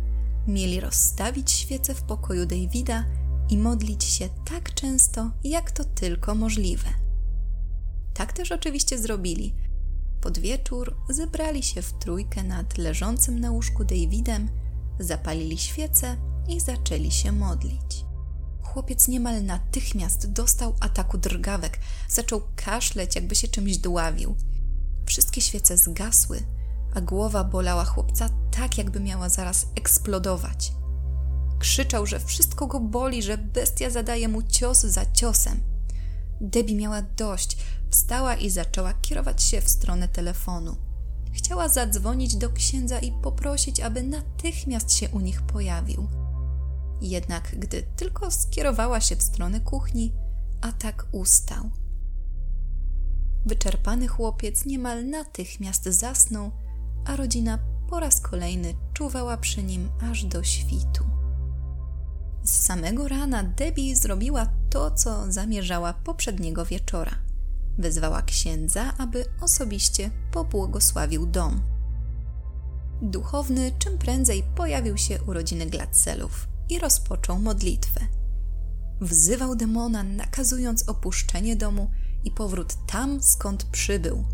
Mieli 0.46 0.80
rozstawić 0.80 1.50
świece 1.50 1.94
w 1.94 2.02
pokoju 2.02 2.46
Davida 2.46 3.04
i 3.50 3.58
modlić 3.58 4.04
się 4.04 4.28
tak 4.44 4.74
często, 4.74 5.30
jak 5.44 5.70
to 5.70 5.84
tylko 5.84 6.34
możliwe. 6.34 6.88
Tak 8.14 8.32
też 8.32 8.52
oczywiście 8.52 8.98
zrobili. 8.98 9.54
Pod 10.20 10.38
wieczór 10.38 10.96
zebrali 11.08 11.62
się 11.62 11.82
w 11.82 11.92
trójkę 11.92 12.42
nad 12.44 12.78
leżącym 12.78 13.40
na 13.40 13.50
łóżku 13.50 13.84
Davidem, 13.84 14.48
zapalili 14.98 15.58
świece 15.58 16.16
i 16.48 16.60
zaczęli 16.60 17.10
się 17.10 17.32
modlić. 17.32 18.04
Chłopiec 18.62 19.08
niemal 19.08 19.44
natychmiast 19.44 20.32
dostał 20.32 20.74
ataku 20.80 21.18
drgawek, 21.18 21.78
zaczął 22.08 22.42
kaszleć, 22.56 23.14
jakby 23.14 23.34
się 23.34 23.48
czymś 23.48 23.76
dławił. 23.76 24.36
Wszystkie 25.08 25.40
świece 25.40 25.76
zgasły, 25.76 26.42
a 26.94 27.00
głowa 27.00 27.44
bolała 27.44 27.84
chłopca 27.84 28.28
tak, 28.50 28.78
jakby 28.78 29.00
miała 29.00 29.28
zaraz 29.28 29.66
eksplodować. 29.76 30.72
Krzyczał, 31.58 32.06
że 32.06 32.20
wszystko 32.20 32.66
go 32.66 32.80
boli, 32.80 33.22
że 33.22 33.38
bestia 33.38 33.90
zadaje 33.90 34.28
mu 34.28 34.42
cios 34.42 34.80
za 34.80 35.12
ciosem. 35.12 35.60
Debbie 36.40 36.76
miała 36.76 37.02
dość, 37.02 37.56
wstała 37.90 38.34
i 38.34 38.50
zaczęła 38.50 38.94
kierować 38.94 39.42
się 39.42 39.60
w 39.60 39.68
stronę 39.68 40.08
telefonu. 40.08 40.76
Chciała 41.32 41.68
zadzwonić 41.68 42.36
do 42.36 42.50
księdza 42.50 42.98
i 42.98 43.12
poprosić, 43.12 43.80
aby 43.80 44.02
natychmiast 44.02 44.92
się 44.92 45.08
u 45.08 45.20
nich 45.20 45.42
pojawił. 45.42 46.08
Jednak 47.00 47.58
gdy 47.58 47.82
tylko 47.96 48.30
skierowała 48.30 49.00
się 49.00 49.16
w 49.16 49.22
stronę 49.22 49.60
kuchni, 49.60 50.12
atak 50.60 51.06
ustał. 51.12 51.70
Wyczerpany 53.46 54.08
chłopiec 54.08 54.64
niemal 54.64 55.06
natychmiast 55.06 55.84
zasnął, 55.84 56.50
a 57.04 57.16
rodzina 57.16 57.58
po 57.90 58.00
raz 58.00 58.20
kolejny 58.20 58.74
czuwała 58.94 59.36
przy 59.36 59.62
nim 59.62 59.88
aż 60.10 60.24
do 60.24 60.42
świtu. 60.42 61.04
Z 62.42 62.50
samego 62.50 63.08
rana 63.08 63.42
Debbie 63.42 63.96
zrobiła 63.96 64.46
to, 64.70 64.90
co 64.90 65.32
zamierzała 65.32 65.92
poprzedniego 65.92 66.64
wieczora. 66.64 67.12
Wezwała 67.78 68.22
księdza, 68.22 68.92
aby 68.98 69.24
osobiście 69.40 70.10
pobłogosławił 70.32 71.26
dom. 71.26 71.62
Duchowny 73.02 73.72
czym 73.78 73.98
prędzej 73.98 74.44
pojawił 74.56 74.96
się 74.96 75.22
u 75.22 75.32
rodziny 75.32 75.66
Glatcelów 75.66 76.48
i 76.68 76.78
rozpoczął 76.78 77.38
modlitwę. 77.38 78.00
Wzywał 79.00 79.56
demona, 79.56 80.02
nakazując 80.02 80.88
opuszczenie 80.88 81.56
domu 81.56 81.90
i 82.24 82.30
powrót 82.30 82.86
tam, 82.86 83.22
skąd 83.22 83.64
przybył. 83.64 84.24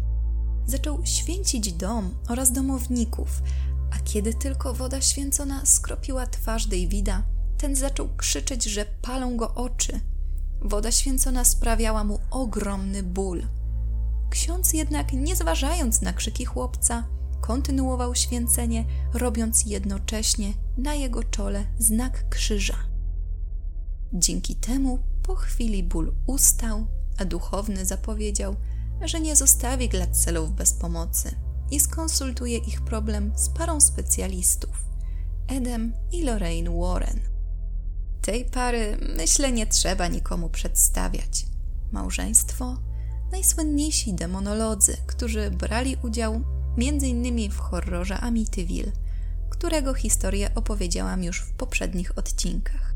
Zaczął 0.66 1.06
święcić 1.06 1.72
dom 1.72 2.14
oraz 2.28 2.52
domowników, 2.52 3.42
a 3.90 3.98
kiedy 4.04 4.34
tylko 4.34 4.74
woda 4.74 5.00
święcona 5.00 5.66
skropiła 5.66 6.26
twarz 6.26 6.66
Davida, 6.66 7.22
ten 7.58 7.76
zaczął 7.76 8.08
krzyczeć, 8.16 8.64
że 8.64 8.86
palą 9.02 9.36
go 9.36 9.54
oczy. 9.54 10.00
Woda 10.60 10.92
święcona 10.92 11.44
sprawiała 11.44 12.04
mu 12.04 12.18
ogromny 12.30 13.02
ból. 13.02 13.42
Ksiądz 14.30 14.72
jednak, 14.72 15.12
nie 15.12 15.36
zważając 15.36 16.02
na 16.02 16.12
krzyki 16.12 16.44
chłopca, 16.44 17.04
kontynuował 17.40 18.14
święcenie, 18.14 18.84
robiąc 19.12 19.66
jednocześnie 19.66 20.52
na 20.78 20.94
jego 20.94 21.24
czole 21.24 21.64
znak 21.78 22.28
krzyża. 22.28 22.76
Dzięki 24.12 24.56
temu 24.56 24.98
po 25.22 25.34
chwili 25.34 25.82
ból 25.82 26.14
ustał, 26.26 26.86
a 27.18 27.25
duchowny 27.25 27.87
zapowiedział, 27.87 28.56
że 29.02 29.21
nie 29.21 29.37
zostawi 29.37 29.88
Glatcelów 29.88 30.52
bez 30.52 30.73
pomocy 30.73 31.35
i 31.71 31.80
skonsultuje 31.80 32.59
ich 32.59 32.80
problem 32.80 33.33
z 33.37 33.49
parą 33.49 33.80
specjalistów 33.80 34.85
Edem 35.49 35.92
i 36.12 36.23
Lorraine 36.23 36.80
Warren. 36.80 37.21
Tej 38.23 38.44
pary, 38.44 38.99
myślę, 39.16 39.52
nie 39.52 39.66
trzeba 39.66 40.09
nikomu 40.09 40.49
przedstawiać. 40.49 41.47
Małżeństwo, 41.92 42.76
najsłynniejsi 43.33 44.14
demonolodzy, 44.14 44.97
którzy 45.06 45.50
brali 45.50 45.97
udział 46.02 46.42
m.in. 46.78 47.50
w 47.50 47.59
horrorze 47.59 48.18
Amityville, 48.18 48.92
którego 49.50 49.94
historię 49.94 50.50
opowiedziałam 50.54 51.25
już 51.25 51.40
w 51.40 51.52
poprzednich 51.52 52.18
odcinkach. 52.18 52.93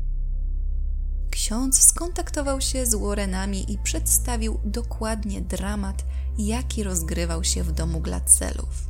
Ksiądz 1.31 1.83
skontaktował 1.83 2.61
się 2.61 2.85
z 2.85 2.95
Warrenami 2.95 3.73
i 3.73 3.77
przedstawił 3.77 4.59
dokładnie 4.65 5.41
dramat, 5.41 6.05
jaki 6.37 6.83
rozgrywał 6.83 7.43
się 7.43 7.63
w 7.63 7.71
domu 7.71 7.99
Glatzelów. 7.99 8.89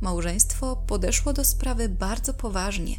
Małżeństwo 0.00 0.76
podeszło 0.76 1.32
do 1.32 1.44
sprawy 1.44 1.88
bardzo 1.88 2.34
poważnie 2.34 2.96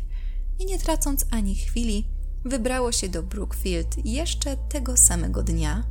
i 0.59 0.65
nie 0.65 0.79
tracąc 0.79 1.25
ani 1.31 1.55
chwili, 1.55 2.07
wybrało 2.45 2.91
się 2.91 3.09
do 3.09 3.23
Brookfield 3.23 4.05
jeszcze 4.05 4.57
tego 4.57 4.97
samego 4.97 5.43
dnia, 5.43 5.83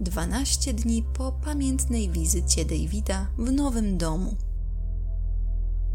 12 0.00 0.74
dni 0.74 1.04
po 1.14 1.32
pamiętnej 1.32 2.10
wizycie 2.10 2.64
Davida 2.64 3.26
w 3.38 3.52
nowym 3.52 3.98
domu. 3.98 4.36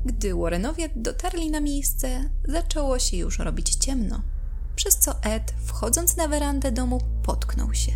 Gdy 0.05 0.35
Warrenowie 0.35 0.89
dotarli 0.95 1.51
na 1.51 1.61
miejsce, 1.61 2.29
zaczęło 2.47 2.99
się 2.99 3.17
już 3.17 3.39
robić 3.39 3.75
ciemno, 3.75 4.21
przez 4.77 4.97
co 4.97 5.23
Ed, 5.23 5.53
wchodząc 5.65 6.17
na 6.17 6.27
werandę 6.27 6.71
domu, 6.71 7.01
potknął 7.23 7.73
się. 7.73 7.91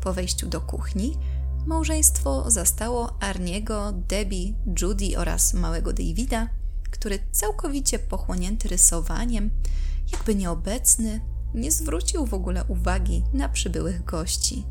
Po 0.00 0.12
wejściu 0.12 0.48
do 0.48 0.60
kuchni, 0.60 1.18
małżeństwo 1.66 2.50
zastało 2.50 3.16
Arniego, 3.20 3.92
Debbie, 3.92 4.54
Judy 4.80 5.18
oraz 5.18 5.54
małego 5.54 5.92
Davida, 5.92 6.48
który 6.90 7.18
całkowicie 7.32 7.98
pochłonięty 7.98 8.68
rysowaniem, 8.68 9.50
jakby 10.12 10.34
nieobecny, 10.34 11.20
nie 11.54 11.72
zwrócił 11.72 12.26
w 12.26 12.34
ogóle 12.34 12.64
uwagi 12.64 13.24
na 13.32 13.48
przybyłych 13.48 14.04
gości. 14.04 14.66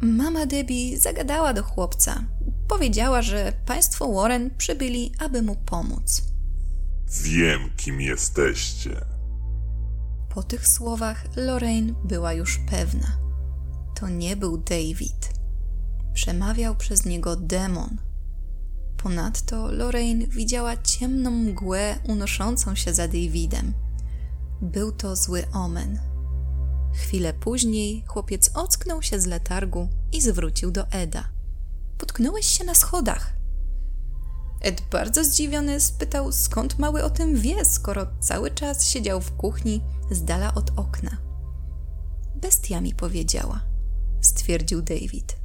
Mama 0.00 0.46
Debbie 0.46 0.98
zagadała 0.98 1.52
do 1.52 1.62
chłopca. 1.62 2.24
Powiedziała, 2.68 3.22
że 3.22 3.52
państwo 3.66 4.12
Warren 4.12 4.50
przybyli, 4.56 5.12
aby 5.18 5.42
mu 5.42 5.56
pomóc. 5.56 6.33
Wiem, 7.08 7.70
kim 7.76 8.00
jesteście. 8.00 9.04
Po 10.34 10.42
tych 10.42 10.68
słowach 10.68 11.24
Lorraine 11.36 11.94
była 12.04 12.32
już 12.32 12.58
pewna. 12.58 13.18
To 13.94 14.08
nie 14.08 14.36
był 14.36 14.58
David. 14.58 15.34
Przemawiał 16.14 16.76
przez 16.76 17.04
niego 17.04 17.36
demon. 17.36 17.96
Ponadto 18.96 19.72
Lorraine 19.72 20.26
widziała 20.26 20.76
ciemną 20.76 21.30
mgłę 21.30 21.98
unoszącą 22.08 22.74
się 22.74 22.94
za 22.94 23.08
Davidem. 23.08 23.74
Był 24.62 24.92
to 24.92 25.16
zły 25.16 25.44
omen. 25.52 26.00
Chwilę 26.94 27.34
później 27.34 28.04
chłopiec 28.06 28.50
ocknął 28.54 29.02
się 29.02 29.20
z 29.20 29.26
letargu 29.26 29.88
i 30.12 30.20
zwrócił 30.20 30.70
do 30.70 30.88
Eda. 30.88 31.28
Potknąłeś 31.98 32.46
się 32.46 32.64
na 32.64 32.74
schodach. 32.74 33.33
Ed 34.64 34.82
bardzo 34.90 35.24
zdziwiony 35.24 35.80
spytał, 35.80 36.32
skąd 36.32 36.78
mały 36.78 37.04
o 37.04 37.10
tym 37.10 37.36
wie, 37.36 37.64
skoro 37.64 38.06
cały 38.20 38.50
czas 38.50 38.86
siedział 38.86 39.20
w 39.20 39.36
kuchni 39.36 39.80
z 40.10 40.24
dala 40.24 40.54
od 40.54 40.70
okna. 40.76 41.16
Bestia 42.34 42.80
mi 42.80 42.94
powiedziała, 42.94 43.60
stwierdził 44.20 44.82
David. 44.82 45.36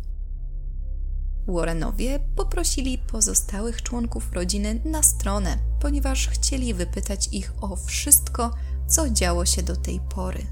Warrenowie 1.48 2.20
poprosili 2.36 2.98
pozostałych 2.98 3.84
członków 3.84 4.34
rodziny 4.34 4.82
na 4.86 5.04
stronę, 5.04 5.58
ponieważ 5.80 6.28
chcieli 6.28 6.74
wypytać 6.74 7.30
ich 7.32 7.54
o 7.62 7.76
wszystko, 7.76 8.52
co 8.88 9.10
działo 9.10 9.46
się 9.46 9.64
do 9.64 9.76
tej 9.76 10.00
pory. 10.00 10.46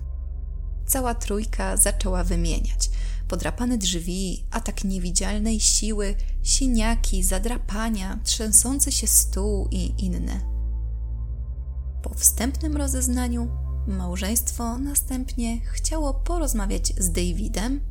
Cała 0.86 1.15
trójka 1.15 1.77
zaczęła 1.77 2.24
wymieniać 2.24 2.89
podrapane 3.27 3.77
drzwi, 3.77 4.46
atak 4.51 4.84
niewidzialnej 4.84 5.60
siły, 5.60 6.15
siniaki, 6.43 7.24
zadrapania, 7.24 8.19
trzęsący 8.24 8.91
się 8.91 9.07
stół 9.07 9.67
i 9.72 10.05
inne. 10.05 10.41
Po 12.03 12.13
wstępnym 12.13 12.77
rozeznaniu 12.77 13.48
małżeństwo 13.88 14.77
następnie 14.77 15.60
chciało 15.60 16.13
porozmawiać 16.13 16.93
z 16.98 17.12
Davidem, 17.12 17.81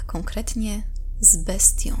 a 0.00 0.02
konkretnie 0.02 0.82
z 1.20 1.36
bestią. 1.36 1.96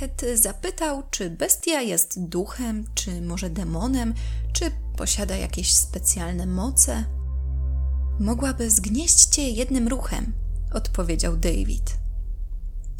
Ed 0.00 0.22
zapytał, 0.34 1.02
czy 1.10 1.30
bestia 1.30 1.80
jest 1.80 2.20
duchem, 2.20 2.84
czy 2.94 3.20
może 3.20 3.50
demonem, 3.50 4.14
czy 4.52 4.70
posiada 4.96 5.36
jakieś 5.36 5.74
specjalne 5.74 6.46
moce. 6.46 7.04
Mogłaby 8.20 8.70
zgnieść 8.70 9.24
cię 9.24 9.50
jednym 9.50 9.88
ruchem, 9.88 10.32
odpowiedział 10.72 11.36
David. 11.36 12.02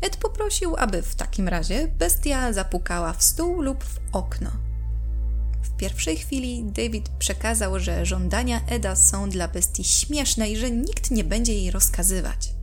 Ed 0.02 0.16
poprosił, 0.16 0.76
aby 0.76 1.02
w 1.02 1.14
takim 1.14 1.48
razie 1.48 1.88
bestia 1.88 2.52
zapukała 2.52 3.12
w 3.12 3.22
stół 3.22 3.62
lub 3.62 3.84
w 3.84 3.98
okno. 4.12 4.50
W 5.62 5.70
pierwszej 5.76 6.16
chwili 6.16 6.64
David 6.64 7.08
przekazał, 7.08 7.80
że 7.80 8.06
żądania 8.06 8.60
Eda 8.66 8.96
są 8.96 9.30
dla 9.30 9.48
bestii 9.48 9.84
śmieszne 9.84 10.50
i 10.50 10.56
że 10.56 10.70
nikt 10.70 11.10
nie 11.10 11.24
będzie 11.24 11.54
jej 11.54 11.70
rozkazywać. 11.70 12.54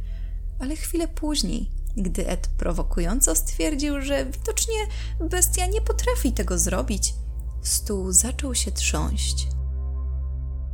Ale 0.59 0.75
chwilę 0.75 1.07
później, 1.07 1.69
gdy 1.97 2.27
Ed 2.27 2.47
prowokująco 2.47 3.35
stwierdził, 3.35 4.01
że 4.01 4.25
widocznie 4.25 4.87
bestia 5.19 5.65
nie 5.65 5.81
potrafi 5.81 6.31
tego 6.31 6.59
zrobić, 6.59 7.13
stół 7.61 8.11
zaczął 8.11 8.55
się 8.55 8.71
trząść. 8.71 9.47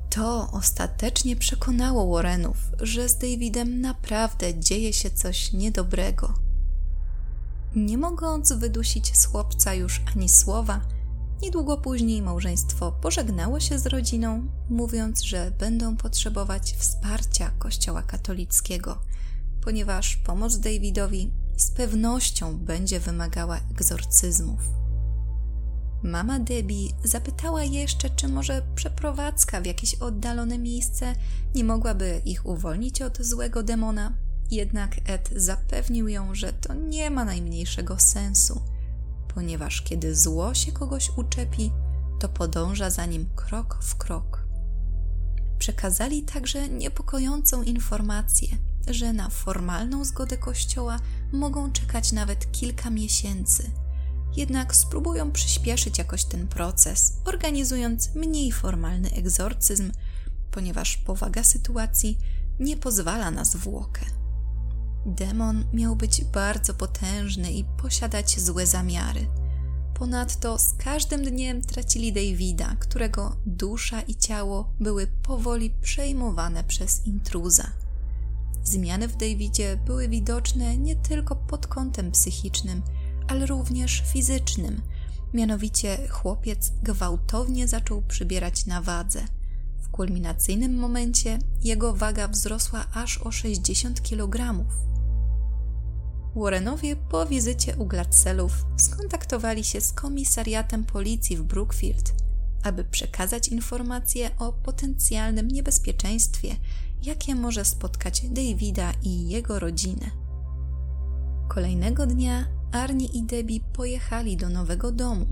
To 0.10 0.52
ostatecznie 0.52 1.36
przekonało 1.36 2.16
Warrenów, 2.16 2.58
że 2.80 3.10
z 3.10 3.18
Davidem 3.18 3.82
naprawdę 3.82 4.60
dzieje 4.60 4.94
się 4.94 5.12
coś 5.12 5.54
niedobrego. 5.54 6.34
Nie 7.76 7.98
mogąc 7.98 8.52
wydusić 8.52 9.18
z 9.18 9.26
chłopca 9.26 9.74
już 9.74 10.02
ani 10.16 10.30
słowa, 10.30 10.82
niedługo 11.42 11.78
później 11.78 12.22
małżeństwo 12.22 12.92
pożegnało 12.92 13.60
się 13.60 13.80
z 13.80 13.86
rodziną, 13.86 14.48
mówiąc, 14.70 15.22
że 15.22 15.52
będą 15.60 15.98
potrzebować 15.98 16.76
wsparcia 16.78 17.52
Kościoła 17.60 18.02
katolickiego, 18.02 18.98
ponieważ 19.62 20.16
pomoc 20.16 20.60
Davidowi 20.60 21.32
z 21.58 21.72
pewnością 21.72 22.58
będzie 22.58 23.00
wymagała 23.00 23.60
egzorcyzmów. 23.72 24.85
Mama 26.06 26.40
Debbie 26.40 26.90
zapytała 27.04 27.64
jeszcze, 27.64 28.10
czy 28.10 28.28
może 28.28 28.62
przeprowadzka 28.76 29.62
w 29.62 29.66
jakieś 29.66 29.96
oddalone 29.96 30.58
miejsce 30.58 31.16
nie 31.56 31.64
mogłaby 31.64 32.22
ich 32.26 32.46
uwolnić 32.46 33.02
od 33.02 33.22
złego 33.22 33.64
demona. 33.64 34.14
Jednak 34.52 34.96
Ed 35.06 35.30
zapewnił 35.36 36.08
ją, 36.08 36.36
że 36.36 36.54
to 36.54 36.74
nie 36.74 37.12
ma 37.12 37.26
najmniejszego 37.26 38.00
sensu, 38.00 38.62
ponieważ 39.34 39.82
kiedy 39.82 40.16
zło 40.16 40.54
się 40.54 40.72
kogoś 40.72 41.12
uczepi, 41.18 41.72
to 42.20 42.30
podąża 42.30 42.90
za 42.90 43.06
nim 43.06 43.30
krok 43.36 43.78
w 43.82 43.96
krok. 43.96 44.48
Przekazali 45.58 46.24
także 46.24 46.70
niepokojącą 46.70 47.64
informację, 47.64 48.48
że 48.88 49.14
na 49.14 49.30
formalną 49.30 50.06
zgodę 50.06 50.38
kościoła 50.38 51.00
mogą 51.32 51.72
czekać 51.72 52.12
nawet 52.12 52.52
kilka 52.52 52.90
miesięcy– 52.90 53.72
jednak 54.38 54.76
spróbują 54.76 55.32
przyspieszyć 55.32 55.98
jakoś 55.98 56.24
ten 56.24 56.48
proces, 56.48 57.14
organizując 57.26 58.16
mniej 58.16 58.52
formalny 58.52 59.12
egzorcyzm, 59.12 59.92
ponieważ 60.52 60.98
powaga 60.98 61.44
sytuacji 61.44 62.18
nie 62.60 62.78
pozwala 62.78 63.32
na 63.32 63.46
zwłokę. 63.46 64.02
Demon 65.06 65.66
miał 65.74 65.96
być 65.96 66.24
bardzo 66.24 66.74
potężny 66.74 67.52
i 67.52 67.64
posiadać 67.64 68.40
złe 68.40 68.68
zamiary. 68.68 69.28
Ponadto 69.94 70.60
z 70.60 70.74
każdym 70.74 71.24
dniem 71.24 71.62
tracili 71.62 72.14
Davida, 72.14 72.76
którego 72.80 73.36
dusza 73.46 74.02
i 74.02 74.16
ciało 74.16 74.74
były 74.80 75.08
powoli 75.08 75.70
przejmowane 75.82 76.64
przez 76.64 77.06
intruza. 77.06 77.72
Zmiany 78.64 79.08
w 79.08 79.16
Davidzie 79.16 79.78
były 79.86 80.10
widoczne 80.10 80.78
nie 80.78 80.96
tylko 80.96 81.36
pod 81.36 81.68
kątem 81.68 82.12
psychicznym, 82.12 82.82
ale 83.28 83.46
również 83.46 84.04
fizycznym. 84.14 84.82
Mianowicie 85.34 85.98
chłopiec 86.10 86.72
gwałtownie 86.84 87.68
zaczął 87.68 88.02
przybierać 88.02 88.66
na 88.66 88.82
wadze. 88.82 89.22
W 89.82 89.90
kulminacyjnym 89.90 90.78
momencie 90.78 91.40
jego 91.64 91.94
waga 91.94 92.28
wzrosła 92.28 92.86
aż 92.94 93.18
o 93.18 93.32
60 93.32 94.02
kg. 94.02 94.66
Warrenowie 96.36 96.96
po 96.96 97.26
wizycie 97.26 97.76
u 97.76 97.86
Glatzelów 97.86 98.66
skontaktowali 98.78 99.64
się 99.64 99.82
z 99.82 99.94
komisariatem 99.94 100.86
policji 100.86 101.38
w 101.38 101.44
Brookfield, 101.44 102.14
aby 102.64 102.84
przekazać 102.84 103.48
informacje 103.48 104.30
o 104.40 104.54
potencjalnym 104.54 105.48
niebezpieczeństwie, 105.48 106.56
jakie 107.04 107.36
może 107.36 107.66
spotkać 107.66 108.22
Davida 108.30 108.94
i 109.04 109.30
jego 109.30 109.60
rodzinę. 109.60 110.12
Kolejnego 111.48 112.08
dnia 112.08 112.55
Arnie 112.76 113.06
i 113.06 113.24
Debbie 113.24 113.60
pojechali 113.74 114.38
do 114.38 114.50
nowego 114.50 114.92
domu, 114.92 115.26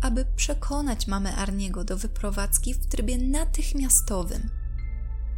aby 0.00 0.26
przekonać 0.36 1.06
mamę 1.06 1.36
Arniego 1.36 1.84
do 1.84 1.96
wyprowadzki 1.96 2.74
w 2.74 2.86
trybie 2.86 3.18
natychmiastowym. 3.18 4.50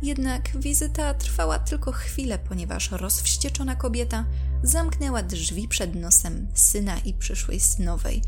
Jednak 0.03 0.57
wizyta 0.61 1.15
trwała 1.15 1.59
tylko 1.59 1.93
chwilę, 1.93 2.39
ponieważ 2.39 2.91
rozwścieczona 2.91 3.77
kobieta 3.77 4.25
zamknęła 4.63 5.23
drzwi 5.23 5.69
przed 5.69 5.95
nosem 5.95 6.49
syna 6.55 6.99
i 6.99 7.15
przyszłej 7.15 7.61
synowej, 7.61 8.23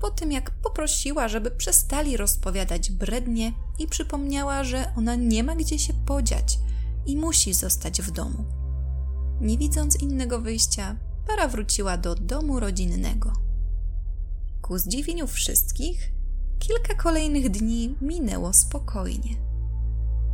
po 0.00 0.10
tym 0.10 0.32
jak 0.32 0.50
poprosiła, 0.50 1.28
żeby 1.28 1.50
przestali 1.50 2.16
rozpowiadać 2.16 2.90
brednie 2.90 3.52
i 3.78 3.86
przypomniała, 3.86 4.64
że 4.64 4.92
ona 4.96 5.14
nie 5.14 5.44
ma 5.44 5.56
gdzie 5.56 5.78
się 5.78 5.92
podziać 5.94 6.58
i 7.06 7.16
musi 7.16 7.54
zostać 7.54 8.02
w 8.02 8.10
domu. 8.10 8.44
Nie 9.40 9.58
widząc 9.58 9.96
innego 9.96 10.40
wyjścia, 10.40 10.96
para 11.26 11.48
wróciła 11.48 11.96
do 11.96 12.14
domu 12.14 12.60
rodzinnego. 12.60 13.32
Ku 14.62 14.78
zdziwieniu 14.78 15.26
wszystkich, 15.26 16.12
kilka 16.58 16.94
kolejnych 16.94 17.50
dni 17.50 17.96
minęło 18.00 18.52
spokojnie. 18.52 19.36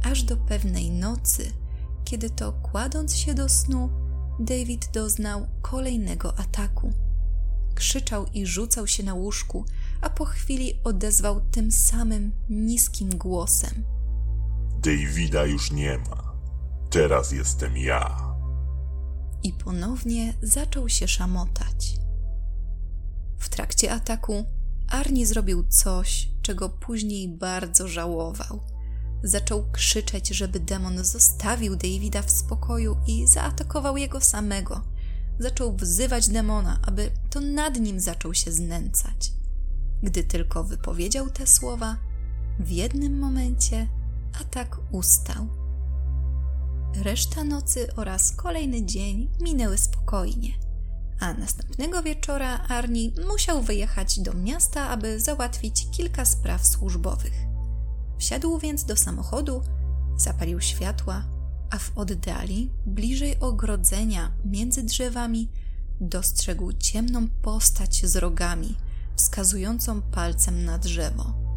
Aż 0.03 0.22
do 0.22 0.37
pewnej 0.37 0.90
nocy, 0.90 1.53
kiedy 2.05 2.31
to 2.31 2.53
kładąc 2.53 3.16
się 3.16 3.35
do 3.35 3.48
snu, 3.48 3.90
David 4.40 4.90
doznał 4.92 5.46
kolejnego 5.62 6.38
ataku. 6.38 6.92
Krzyczał 7.74 8.27
i 8.35 8.46
rzucał 8.46 8.87
się 8.87 9.03
na 9.03 9.14
łóżku, 9.14 9.64
a 10.01 10.11
po 10.11 10.24
chwili 10.24 10.74
odezwał 10.85 11.40
tym 11.40 11.72
samym 11.72 12.33
niskim 12.51 13.09
głosem. 13.09 13.85
Davida 14.83 15.44
już 15.44 15.70
nie 15.72 15.98
ma. 15.98 16.33
Teraz 16.90 17.33
jestem 17.33 17.77
ja 17.77 18.28
i 19.42 19.53
ponownie 19.53 20.35
zaczął 20.42 20.88
się 20.88 21.09
szamotać. 21.09 21.98
W 23.38 23.48
trakcie 23.48 23.92
ataku 23.92 24.44
Arni 24.88 25.27
zrobił 25.27 25.64
coś, 25.68 26.29
czego 26.42 26.68
później 26.68 27.29
bardzo 27.29 27.88
żałował. 27.88 28.61
Zaczął 29.22 29.70
krzyczeć, 29.72 30.29
żeby 30.29 30.61
demon 30.61 31.05
zostawił 31.05 31.77
Davida 31.77 32.22
w 32.22 32.31
spokoju 32.31 32.96
i 33.07 33.27
zaatakował 33.27 33.96
jego 33.96 34.20
samego. 34.20 34.81
Zaczął 35.38 35.77
wzywać 35.77 36.29
demona, 36.29 36.81
aby 36.87 37.11
to 37.31 37.40
nad 37.40 37.81
nim 37.81 38.01
zaczął 38.01 38.35
się 38.35 38.53
znęcać. 38.53 39.33
Gdy 40.03 40.24
tylko 40.24 40.64
wypowiedział 40.64 41.31
te 41.31 41.46
słowa, 41.46 41.96
w 42.59 42.70
jednym 42.70 43.18
momencie 43.18 43.88
atak 44.40 44.79
ustał 44.92 45.48
Reszta 46.94 47.44
nocy 47.44 47.94
oraz 47.96 48.33
kolejny 48.33 48.87
dzień 48.87 49.31
minęły 49.40 49.79
spokojnie, 49.79 50.53
a 51.20 51.35
następnego 51.35 52.03
wieczora 52.03 52.59
Arni 52.68 53.14
musiał 53.29 53.62
wyjechać 53.62 54.20
do 54.20 54.35
miasta, 54.35 54.88
aby 54.88 55.20
załatwić 55.20 55.87
kilka 55.90 56.24
spraw 56.24 56.66
służbowych. 56.66 57.33
Wsiadł 58.18 58.59
więc 58.59 58.85
do 58.85 58.96
samochodu, 58.96 59.62
zapalił 60.16 60.61
światła, 60.61 61.24
a 61.70 61.79
w 61.79 61.98
oddali, 61.98 62.70
bliżej 62.87 63.40
ogrodzenia, 63.40 64.33
między 64.44 64.83
drzewami, 64.83 65.48
dostrzegł 66.01 66.72
ciemną 66.72 67.29
postać 67.42 68.07
z 68.07 68.16
rogami, 68.16 68.77
wskazującą 69.16 70.03
palcem 70.03 70.64
na 70.64 70.79
drzewo. 70.79 71.48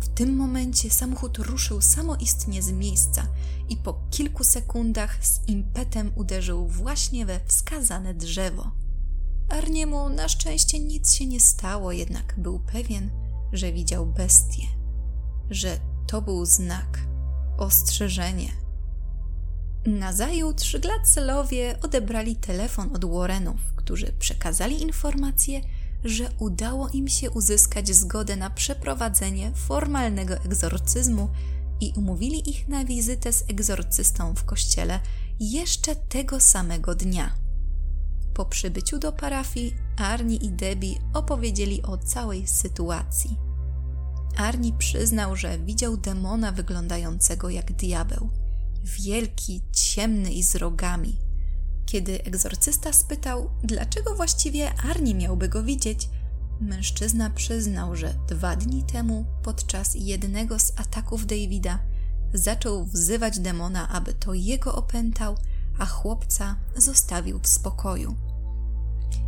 W 0.00 0.08
tym 0.08 0.36
momencie 0.36 0.90
samochód 0.90 1.38
ruszył 1.38 1.80
samoistnie 1.80 2.62
z 2.62 2.72
miejsca 2.72 3.26
i 3.68 3.76
po 3.76 4.00
kilku 4.10 4.44
sekundach 4.44 5.26
z 5.26 5.48
impetem 5.48 6.12
uderzył 6.16 6.68
właśnie 6.68 7.26
we 7.26 7.40
wskazane 7.46 8.14
drzewo. 8.14 8.70
Arniemu 9.48 10.08
na 10.08 10.28
szczęście 10.28 10.80
nic 10.80 11.12
się 11.12 11.26
nie 11.26 11.40
stało, 11.40 11.92
jednak 11.92 12.34
był 12.38 12.60
pewien, 12.60 13.10
że 13.52 13.72
widział 13.72 14.06
bestię, 14.06 14.66
że 15.50 15.78
to 16.06 16.22
był 16.22 16.46
znak, 16.46 16.98
ostrzeżenie. 17.58 18.52
Nazajutrz 19.86 20.76
Gladcelowie 20.76 21.78
odebrali 21.82 22.36
telefon 22.36 22.94
od 22.94 23.04
Warrenów, 23.04 23.60
którzy 23.76 24.12
przekazali 24.12 24.82
informację, 24.82 25.60
że 26.04 26.30
udało 26.38 26.88
im 26.88 27.08
się 27.08 27.30
uzyskać 27.30 27.94
zgodę 27.94 28.36
na 28.36 28.50
przeprowadzenie 28.50 29.52
formalnego 29.54 30.34
egzorcyzmu 30.34 31.28
i 31.80 31.92
umówili 31.96 32.50
ich 32.50 32.68
na 32.68 32.84
wizytę 32.84 33.32
z 33.32 33.44
egzorcystą 33.50 34.34
w 34.34 34.44
kościele 34.44 35.00
jeszcze 35.40 35.96
tego 35.96 36.40
samego 36.40 36.94
dnia. 36.94 37.34
Po 38.34 38.44
przybyciu 38.44 38.98
do 38.98 39.12
parafii, 39.12 39.74
Arni 39.96 40.46
i 40.46 40.50
Debbie 40.50 40.94
opowiedzieli 41.14 41.82
o 41.82 41.98
całej 41.98 42.46
sytuacji. 42.46 43.38
Arni 44.36 44.72
przyznał, 44.72 45.36
że 45.36 45.58
widział 45.58 45.96
demona 45.96 46.52
wyglądającego 46.52 47.50
jak 47.50 47.72
diabeł. 47.72 48.30
Wielki, 48.84 49.60
ciemny 49.72 50.32
i 50.32 50.42
z 50.42 50.54
rogami. 50.54 51.23
Kiedy 51.86 52.24
egzorcysta 52.24 52.92
spytał, 52.92 53.50
dlaczego 53.62 54.14
właściwie 54.14 54.74
Arni 54.74 55.14
miałby 55.14 55.48
go 55.48 55.62
widzieć, 55.62 56.08
mężczyzna 56.60 57.30
przyznał, 57.30 57.96
że 57.96 58.14
dwa 58.28 58.56
dni 58.56 58.82
temu, 58.82 59.24
podczas 59.42 59.94
jednego 59.94 60.58
z 60.58 60.72
ataków 60.76 61.26
Davida, 61.26 61.78
zaczął 62.34 62.84
wzywać 62.84 63.38
demona, 63.38 63.88
aby 63.88 64.14
to 64.14 64.34
jego 64.34 64.74
opętał, 64.74 65.36
a 65.78 65.86
chłopca 65.86 66.56
zostawił 66.76 67.38
w 67.38 67.46
spokoju. 67.46 68.16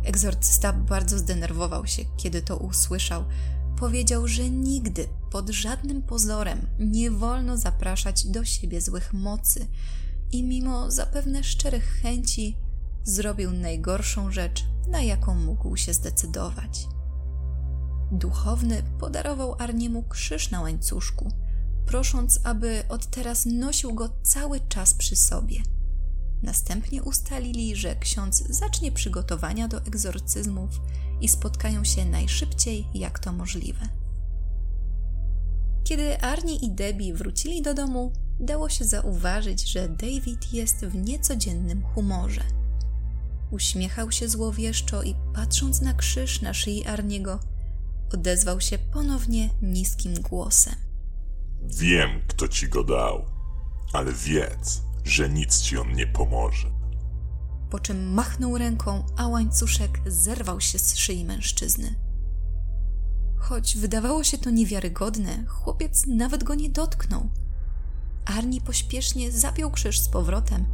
Egzorcysta 0.03 0.73
bardzo 0.73 1.17
zdenerwował 1.17 1.87
się, 1.87 2.03
kiedy 2.17 2.41
to 2.41 2.57
usłyszał. 2.57 3.25
Powiedział, 3.77 4.27
że 4.27 4.49
nigdy, 4.49 5.07
pod 5.31 5.49
żadnym 5.49 6.01
pozorem, 6.01 6.67
nie 6.79 7.11
wolno 7.11 7.57
zapraszać 7.57 8.25
do 8.27 8.45
siebie 8.45 8.81
złych 8.81 9.13
mocy 9.13 9.67
i 10.31 10.43
mimo 10.43 10.91
zapewne 10.91 11.43
szczerych 11.43 11.99
chęci 12.01 12.57
zrobił 13.03 13.51
najgorszą 13.51 14.31
rzecz, 14.31 14.65
na 14.87 15.01
jaką 15.01 15.35
mógł 15.35 15.77
się 15.77 15.93
zdecydować. 15.93 16.87
Duchowny 18.11 18.83
podarował 18.99 19.55
Arniemu 19.59 20.03
krzyż 20.03 20.51
na 20.51 20.61
łańcuszku, 20.61 21.31
prosząc, 21.85 22.39
aby 22.43 22.83
od 22.89 23.05
teraz 23.05 23.45
nosił 23.45 23.93
go 23.93 24.09
cały 24.23 24.59
czas 24.59 24.93
przy 24.93 25.15
sobie– 25.15 25.61
Następnie 26.43 27.03
ustalili, 27.03 27.75
że 27.75 27.95
ksiądz 27.95 28.43
zacznie 28.49 28.91
przygotowania 28.91 29.67
do 29.67 29.77
egzorcyzmów 29.77 30.69
i 31.21 31.27
spotkają 31.27 31.83
się 31.83 32.05
najszybciej, 32.05 32.87
jak 32.93 33.19
to 33.19 33.33
możliwe. 33.33 33.89
Kiedy 35.87 36.21
Arnie 36.21 36.55
i 36.55 36.71
Debbie 36.71 37.13
wrócili 37.13 37.61
do 37.61 37.73
domu, 37.73 38.11
dało 38.39 38.69
się 38.69 38.85
zauważyć, 38.85 39.71
że 39.71 39.89
David 39.89 40.53
jest 40.53 40.85
w 40.85 40.95
niecodziennym 40.95 41.83
humorze. 41.83 42.41
Uśmiechał 43.51 44.11
się 44.11 44.29
złowieszczo 44.29 45.03
i 45.03 45.15
patrząc 45.33 45.81
na 45.81 45.93
krzyż 45.93 46.41
na 46.41 46.53
szyi 46.53 46.85
Arniego, 46.85 47.39
odezwał 48.13 48.61
się 48.61 48.77
ponownie 48.77 49.49
niskim 49.61 50.13
głosem. 50.13 50.75
Wiem, 51.63 52.09
kto 52.27 52.47
ci 52.47 52.69
go 52.69 52.83
dał, 52.83 53.25
ale 53.93 54.13
wiedz, 54.13 54.81
że 55.03 55.29
nic 55.29 55.61
ci 55.61 55.77
on 55.77 55.93
nie 55.93 56.07
pomoże. 56.07 56.67
Po 57.69 57.79
czym 57.79 58.13
machnął 58.13 58.57
ręką, 58.57 59.03
a 59.17 59.27
łańcuszek 59.27 59.99
zerwał 60.05 60.61
się 60.61 60.79
z 60.79 60.95
szyi 60.97 61.25
mężczyzny. 61.25 62.06
Choć 63.37 63.77
wydawało 63.77 64.23
się 64.23 64.37
to 64.37 64.49
niewiarygodne, 64.49 65.45
chłopiec 65.47 66.07
nawet 66.07 66.43
go 66.43 66.55
nie 66.55 66.69
dotknął. 66.69 67.29
Arni 68.25 68.61
pośpiesznie 68.61 69.31
zapiął 69.31 69.71
krzyż 69.71 69.99
z 69.99 70.09
powrotem, 70.09 70.65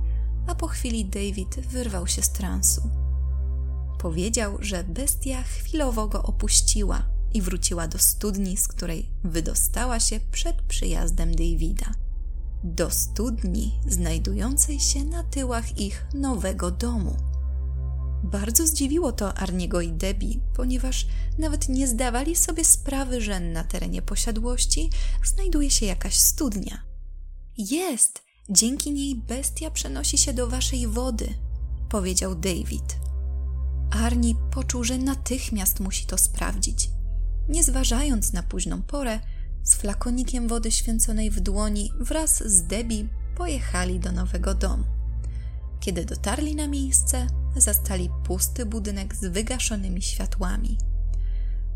a 0.47 0.55
po 0.55 0.67
chwili 0.67 1.05
David 1.05 1.59
wyrwał 1.59 2.07
się 2.07 2.21
z 2.21 2.29
transu. 2.29 2.89
Powiedział, 3.99 4.57
że 4.59 4.83
bestia 4.83 5.43
chwilowo 5.43 6.07
go 6.07 6.23
opuściła 6.23 7.03
i 7.33 7.41
wróciła 7.41 7.87
do 7.87 7.99
studni, 7.99 8.57
z 8.57 8.67
której 8.67 9.09
wydostała 9.23 9.99
się 9.99 10.19
przed 10.31 10.61
przyjazdem 10.61 11.31
Davida 11.31 11.93
do 12.63 12.89
studni 12.89 13.71
znajdującej 13.87 14.79
się 14.79 15.03
na 15.03 15.23
tyłach 15.23 15.77
ich 15.77 16.05
nowego 16.13 16.71
domu. 16.71 17.15
Bardzo 18.23 18.67
zdziwiło 18.67 19.11
to 19.11 19.33
Arniego 19.33 19.81
i 19.81 19.91
Debbie, 19.91 20.39
ponieważ 20.55 21.07
nawet 21.37 21.69
nie 21.69 21.87
zdawali 21.87 22.35
sobie 22.35 22.65
sprawy, 22.65 23.21
że 23.21 23.39
na 23.39 23.63
terenie 23.63 24.01
posiadłości 24.01 24.89
znajduje 25.23 25.69
się 25.69 25.85
jakaś 25.85 26.17
studnia. 26.17 26.83
Jest! 27.57 28.23
Dzięki 28.49 28.91
niej 28.91 29.15
bestia 29.15 29.71
przenosi 29.71 30.17
się 30.17 30.33
do 30.33 30.47
waszej 30.47 30.87
wody, 30.87 31.33
powiedział 31.89 32.35
David. 32.35 32.97
Arni 33.91 34.35
poczuł, 34.51 34.83
że 34.83 34.97
natychmiast 34.97 35.79
musi 35.79 36.05
to 36.05 36.17
sprawdzić. 36.17 36.89
Nie 37.49 37.63
zważając 37.63 38.33
na 38.33 38.43
późną 38.43 38.81
porę, 38.81 39.19
z 39.63 39.75
flakonikiem 39.75 40.47
wody 40.47 40.71
święconej 40.71 41.31
w 41.31 41.39
dłoni 41.39 41.91
wraz 41.99 42.43
z 42.45 42.63
Debbie 42.63 43.07
pojechali 43.37 43.99
do 43.99 44.11
nowego 44.11 44.53
domu. 44.53 44.83
Kiedy 45.79 46.05
dotarli 46.05 46.55
na 46.55 46.67
miejsce, 46.67 47.27
zastali 47.55 48.09
pusty 48.23 48.65
budynek 48.65 49.15
z 49.15 49.25
wygaszonymi 49.25 50.01
światłami. 50.01 50.77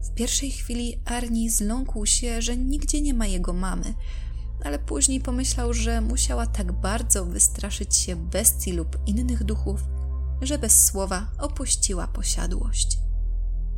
W 0.04 0.13
pierwszej 0.13 0.52
chwili 0.52 1.02
Arni 1.06 1.50
zląkł 1.50 2.06
się, 2.06 2.42
że 2.42 2.58
nigdzie 2.58 3.02
nie 3.02 3.13
ma 3.13 3.28
jego 3.28 3.54
mamy, 3.54 3.94
ale 4.63 4.80
później 4.80 5.22
pomyślał, 5.22 5.74
że 5.74 6.02
musiała 6.02 6.48
tak 6.48 6.72
bardzo 6.72 7.26
wystraszyć 7.26 7.96
się 7.96 8.16
bestii 8.16 8.74
lub 8.74 8.98
innych 9.06 9.44
duchów, 9.44 9.84
że 10.42 10.58
bez 10.58 10.86
słowa 10.86 11.28
opuściła 11.40 12.08
posiadłość. 12.08 13.00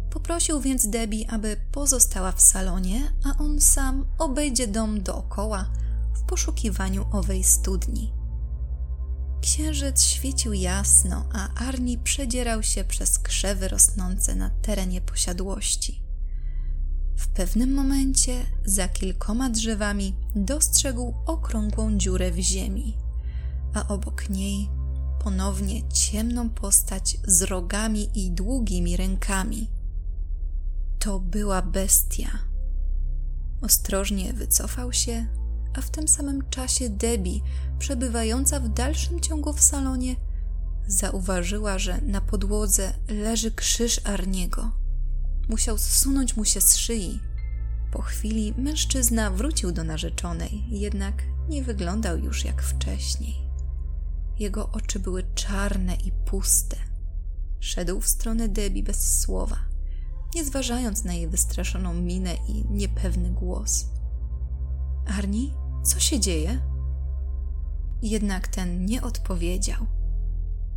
Poprosił 0.10 0.62
więc 0.62 0.88
Debbie, 0.88 1.32
aby 1.32 1.58
pozostała 1.72 2.32
w 2.32 2.42
salonie, 2.42 3.14
a 3.26 3.44
on 3.44 3.62
sam 3.62 4.06
obejdzie 4.18 4.68
dom 4.68 5.04
dookoła 5.04 5.70
w 6.14 6.22
poszukiwaniu 6.22 7.06
owej 7.12 7.44
studni. 7.44 8.19
Księżyc 9.42 10.04
świecił 10.04 10.54
jasno, 10.54 11.26
a 11.34 11.54
Arni 11.54 11.98
przedzierał 11.98 12.64
się 12.64 12.84
przez 12.84 13.20
krzewy 13.20 13.68
rosnące 13.68 14.36
na 14.36 14.50
terenie 14.50 15.02
posiadłości. 15.02 16.02
W 17.18 17.28
pewnym 17.28 17.74
momencie 17.74 18.46
za 18.66 18.88
kilkoma 18.88 19.50
drzewami 19.50 20.16
dostrzegł 20.36 21.14
okrągłą 21.26 21.98
dziurę 21.98 22.32
w 22.32 22.38
ziemi, 22.40 22.98
a 23.74 23.88
obok 23.88 24.30
niej 24.30 24.70
ponownie 25.24 25.90
ciemną 25.90 26.50
postać 26.50 27.18
z 27.24 27.42
rogami 27.42 28.10
i 28.16 28.32
długimi 28.32 28.98
rękami. 28.98 29.70
To 31.00 31.20
była 31.20 31.62
bestia. 31.62 32.30
Ostrożnie 33.62 34.34
wycofał 34.34 34.94
się, 34.94 35.28
a 35.80 35.82
w 35.82 35.90
tym 35.90 36.08
samym 36.08 36.50
czasie 36.50 36.90
Debbie, 36.90 37.40
przebywająca 37.80 38.60
w 38.60 38.70
dalszym 38.70 39.20
ciągu 39.20 39.54
w 39.54 39.62
salonie, 39.62 40.16
zauważyła, 40.88 41.80
że 41.80 42.02
na 42.02 42.22
podłodze 42.22 42.94
leży 43.08 43.52
krzyż 43.52 44.02
Arniego. 44.04 44.72
Musiał 45.50 45.78
zsunąć 45.78 46.38
mu 46.38 46.46
się 46.46 46.62
z 46.62 46.78
szyi. 46.78 47.20
Po 47.92 48.02
chwili 48.02 48.54
mężczyzna 48.58 49.32
wrócił 49.32 49.72
do 49.72 49.84
narzeczonej, 49.84 50.64
jednak 50.70 51.24
nie 51.50 51.64
wyglądał 51.64 52.18
już 52.18 52.46
jak 52.46 52.64
wcześniej. 52.64 53.36
Jego 54.40 54.70
oczy 54.70 55.00
były 55.00 55.24
czarne 55.36 55.96
i 55.96 56.12
puste. 56.12 56.78
Szedł 57.60 58.02
w 58.02 58.08
stronę 58.08 58.48
Debbie 58.48 58.84
bez 58.84 59.22
słowa 59.22 59.70
nie 60.36 60.46
zważając 60.46 61.04
na 61.04 61.14
jej 61.14 61.28
wystraszoną 61.28 61.94
minę 61.94 62.36
i 62.48 62.66
niepewny 62.70 63.30
głos. 63.30 63.86
Arni, 65.18 65.54
co 65.84 66.00
się 66.00 66.20
dzieje? 66.20 66.62
Jednak 68.02 68.48
ten 68.48 68.86
nie 68.86 69.02
odpowiedział. 69.02 69.86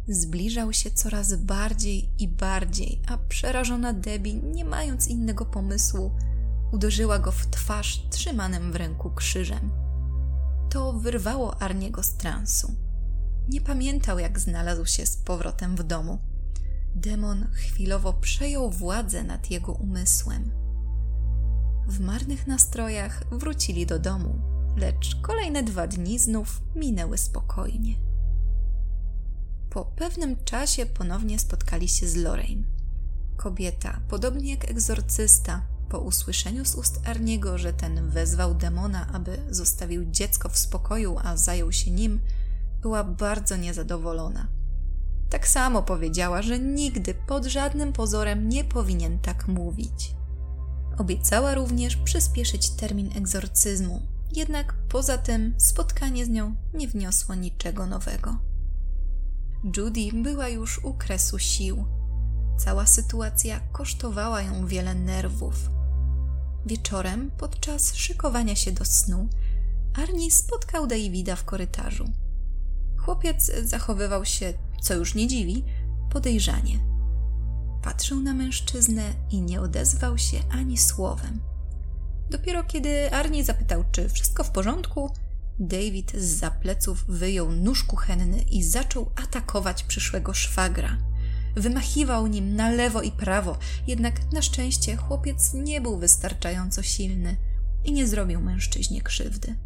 Zbliżał 0.09 0.73
się 0.73 0.91
coraz 0.91 1.35
bardziej 1.35 2.09
i 2.19 2.29
bardziej, 2.29 3.03
a 3.09 3.19
przerażona 3.19 3.93
Debbie, 3.93 4.35
nie 4.35 4.65
mając 4.65 5.09
innego 5.09 5.47
pomysłu, 5.47 6.11
uderzyła 6.73 7.19
go 7.19 7.33
w 7.33 7.47
twarz 7.47 8.09
trzymanym 8.11 8.73
w 8.73 8.77
ręku 8.77 9.11
krzyżem. 9.11 9.71
To 10.71 10.93
wyrwało 10.93 11.63
Arniego 11.63 12.03
z 12.03 12.15
transu. 12.15 12.75
Nie 13.49 13.61
pamiętał, 13.61 14.19
jak 14.19 14.41
znalazł 14.41 14.87
się 14.87 15.07
z 15.07 15.17
powrotem 15.17 15.77
w 15.77 15.83
domu 15.83 16.19
demon 16.95 17.47
chwilowo 17.53 18.13
przejął 18.13 18.71
władzę 18.71 19.25
nad 19.25 19.51
jego 19.51 19.73
umysłem. 19.73 20.51
W 21.89 22.01
marnych 22.01 22.47
nastrojach 22.47 23.25
wrócili 23.31 23.87
do 23.87 23.99
domu, 23.99 24.41
lecz 24.77 25.21
kolejne 25.21 25.63
dwa 25.63 25.87
dni 25.87 26.19
znów 26.19 26.63
minęły 26.75 27.19
spokojnie. 27.19 27.95
Po 29.71 29.85
pewnym 29.85 30.45
czasie 30.45 30.87
ponownie 30.87 31.39
spotkali 31.39 31.89
się 31.89 32.09
z 32.09 32.17
Lorraine. 32.17 32.65
Kobieta, 33.37 34.01
podobnie 34.09 34.51
jak 34.51 34.71
egzorcysta, 34.71 35.63
Po 35.89 35.99
usłyszeniu 35.99 36.65
z 36.65 36.75
ust 36.75 37.01
Arniego, 37.05 37.59
że 37.59 37.73
ten 37.73 38.09
wezwał 38.11 38.55
demona, 38.55 39.07
aby 39.13 39.39
zostawił 39.51 40.05
dziecko 40.05 40.49
w 40.49 40.59
spokoju, 40.59 41.17
a 41.25 41.37
zajął 41.37 41.73
się 41.73 41.91
nim, 41.91 42.21
była 42.83 43.05
bardzo 43.05 43.57
niezadowolona. 43.57 44.49
Tak 45.31 45.49
samo 45.49 45.83
powiedziała, 45.83 46.43
że 46.43 46.59
nigdy 46.59 47.15
pod 47.15 47.45
żadnym 47.45 47.93
pozorem 47.93 48.49
nie 48.49 48.65
powinien 48.65 49.19
tak 49.19 49.49
mówić. 49.49 50.15
Obiecała 50.99 51.55
również 51.55 51.97
przyspieszyć 51.97 52.71
termin 52.71 53.11
egzorcyzmu, 53.17 54.03
jednak 54.37 54.75
poza 54.89 55.19
tym 55.19 55.55
spotkanie 55.59 56.27
z 56.27 56.29
nią 56.29 56.57
nie 56.75 56.89
wniosło 56.89 57.35
niczego 57.35 57.87
nowego. 57.87 58.39
Judy 59.77 60.23
była 60.23 60.49
już 60.49 60.85
u 60.85 60.95
kresu 60.95 61.39
sił. 61.39 61.85
Cała 62.59 62.87
sytuacja 62.87 63.61
kosztowała 63.61 64.43
ją 64.43 64.67
wiele 64.67 64.95
nerwów. 64.95 65.71
Wieczorem, 66.67 67.31
podczas 67.39 67.95
szykowania 67.95 68.57
się 68.57 68.73
do 68.73 68.85
snu, 68.85 69.29
Arnie 69.95 70.31
spotkał 70.31 70.87
Davida 70.87 71.37
w 71.37 71.45
korytarzu. 71.45 72.13
Chłopiec 72.99 73.53
zachowywał 73.65 74.25
się, 74.25 74.55
co 74.81 74.95
już 74.95 75.15
nie 75.15 75.29
dziwi, 75.29 75.65
podejrzanie. 76.11 76.79
Patrzył 77.83 78.21
na 78.21 78.35
mężczyznę 78.35 79.15
i 79.31 79.41
nie 79.41 79.61
odezwał 79.61 80.19
się 80.19 80.39
ani 80.51 80.79
słowem. 80.79 81.52
Dopiero 82.33 82.65
kiedy 82.65 83.13
Arnie 83.13 83.45
zapytał, 83.45 83.85
czy 83.93 84.09
wszystko 84.09 84.45
w 84.45 84.51
porządku, 84.51 85.11
David 85.59 86.13
z 86.13 86.25
za 86.25 86.51
pleców 86.51 87.05
wyjął 87.09 87.53
nóż 87.53 87.85
kuchenny 87.85 88.43
i 88.51 88.63
zaczął 88.63 89.11
atakować 89.17 89.83
przyszłego 89.83 90.35
szwagra. 90.35 90.99
Wymachiwał 91.57 92.27
nim 92.27 92.57
na 92.57 92.71
lewo 92.71 93.03
i 93.03 93.13
prawo, 93.13 93.59
jednak 93.87 94.33
na 94.33 94.43
szczęście 94.43 94.97
chłopiec 94.97 95.55
nie 95.55 95.81
był 95.81 95.99
wystarczająco 95.99 96.83
silny 96.83 97.37
i 97.85 97.93
nie 97.93 98.07
zrobił 98.07 98.41
mężczyźnie 98.41 99.03
krzywdy. 99.03 99.57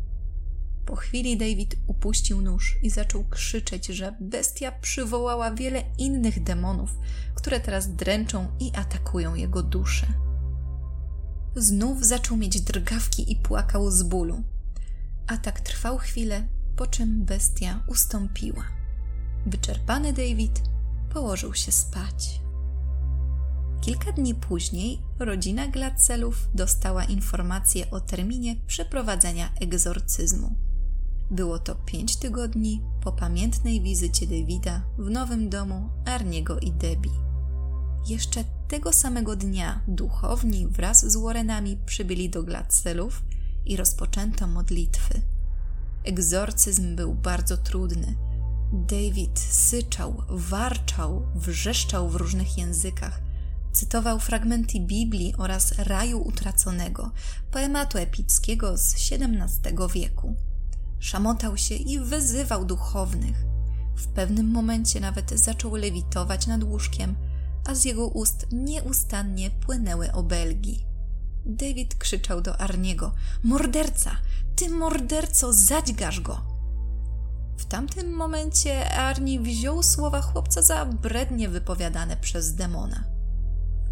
Po 0.87 0.96
chwili 0.96 1.37
David 1.37 1.76
upuścił 1.87 2.42
nóż 2.42 2.79
i 2.83 2.90
zaczął 2.90 3.24
krzyczeć, 3.24 3.87
że 3.87 4.16
bestia 4.20 4.72
przywołała 4.72 5.50
wiele 5.50 5.83
innych 5.98 6.42
demonów, 6.42 6.90
które 7.35 7.61
teraz 7.61 7.94
dręczą 7.94 8.48
i 8.61 8.72
atakują 8.76 9.35
jego 9.35 9.62
duszę. 9.62 10.26
Znów 11.57 12.05
zaczął 12.05 12.37
mieć 12.37 12.61
drgawki 12.61 13.33
i 13.33 13.37
płakał 13.37 13.90
z 13.90 14.03
bólu. 14.03 14.42
Atak 15.27 15.61
trwał 15.61 15.99
chwilę, 15.99 16.49
po 16.77 16.87
czym 16.87 17.25
bestia 17.25 17.83
ustąpiła. 17.87 18.64
Wyczerpany 19.47 20.12
David 20.12 20.62
położył 21.11 21.55
się 21.55 21.73
spać. 21.73 22.40
Kilka 23.81 24.12
dni 24.12 24.35
później 24.35 25.03
rodzina 25.19 25.69
Glacelów 25.69 26.49
dostała 26.55 27.05
informację 27.05 27.90
o 27.90 28.01
terminie 28.01 28.57
przeprowadzenia 28.66 29.53
egzorcyzmu. 29.61 30.57
Było 31.31 31.59
to 31.59 31.75
pięć 31.75 32.16
tygodni 32.16 32.83
po 33.01 33.12
pamiętnej 33.12 33.81
wizycie 33.81 34.27
Davida 34.27 34.83
w 34.99 35.11
nowym 35.11 35.49
domu 35.49 35.88
Arniego 36.07 36.59
i 36.59 36.73
Debbie. 36.73 37.26
Jeszcze 38.07 38.45
tego 38.69 38.92
samego 38.92 39.37
dnia 39.37 39.81
duchowni 39.88 40.66
wraz 40.66 41.12
z 41.12 41.16
Warrenami 41.16 41.79
przybyli 41.87 42.31
do 42.31 42.42
Gladcelów 42.42 43.23
i 43.64 43.77
rozpoczęto 43.77 44.47
modlitwy. 44.47 45.21
Egzorcyzm 46.05 46.97
był 46.97 47.14
bardzo 47.14 47.57
trudny. 47.57 48.16
David 48.73 49.38
syczał, 49.38 50.23
warczał, 50.29 51.27
wrzeszczał 51.35 52.09
w 52.09 52.16
różnych 52.16 52.59
językach. 52.59 53.21
Cytował 53.73 54.21
fragmenty 54.21 54.81
Biblii 54.81 55.35
oraz 55.38 55.79
Raju 55.79 56.23
Utraconego, 56.23 57.11
poematu 57.51 57.99
epickiego 57.99 58.79
z 58.79 58.95
XVII 58.95 59.77
wieku. 59.95 60.37
Szamotał 60.99 61.57
się 61.57 61.75
i 61.75 61.99
wyzywał 61.99 62.64
duchownych. 62.64 63.45
W 63.97 64.07
pewnym 64.07 64.51
momencie 64.51 65.01
nawet 65.01 65.31
zaczął 65.31 65.75
lewitować 65.75 66.47
nad 66.47 66.62
łóżkiem, 66.64 67.16
a 67.66 67.74
z 67.74 67.85
jego 67.85 68.07
ust 68.07 68.46
nieustannie 68.52 69.50
płynęły 69.50 70.12
obelgi. 70.12 70.85
David 71.46 71.94
krzyczał 71.94 72.40
do 72.40 72.61
Arniego: 72.61 73.14
Morderca! 73.42 74.11
Ty 74.57 74.70
morderco, 74.70 75.52
zadźgasz 75.52 76.20
go! 76.20 76.57
W 77.57 77.64
tamtym 77.64 78.12
momencie 78.12 78.90
Arni 78.90 79.40
wziął 79.40 79.83
słowa 79.83 80.22
chłopca 80.22 80.62
za 80.62 80.87
brednie 80.87 81.48
wypowiadane 81.48 82.16
przez 82.16 82.55
demona. 82.55 83.05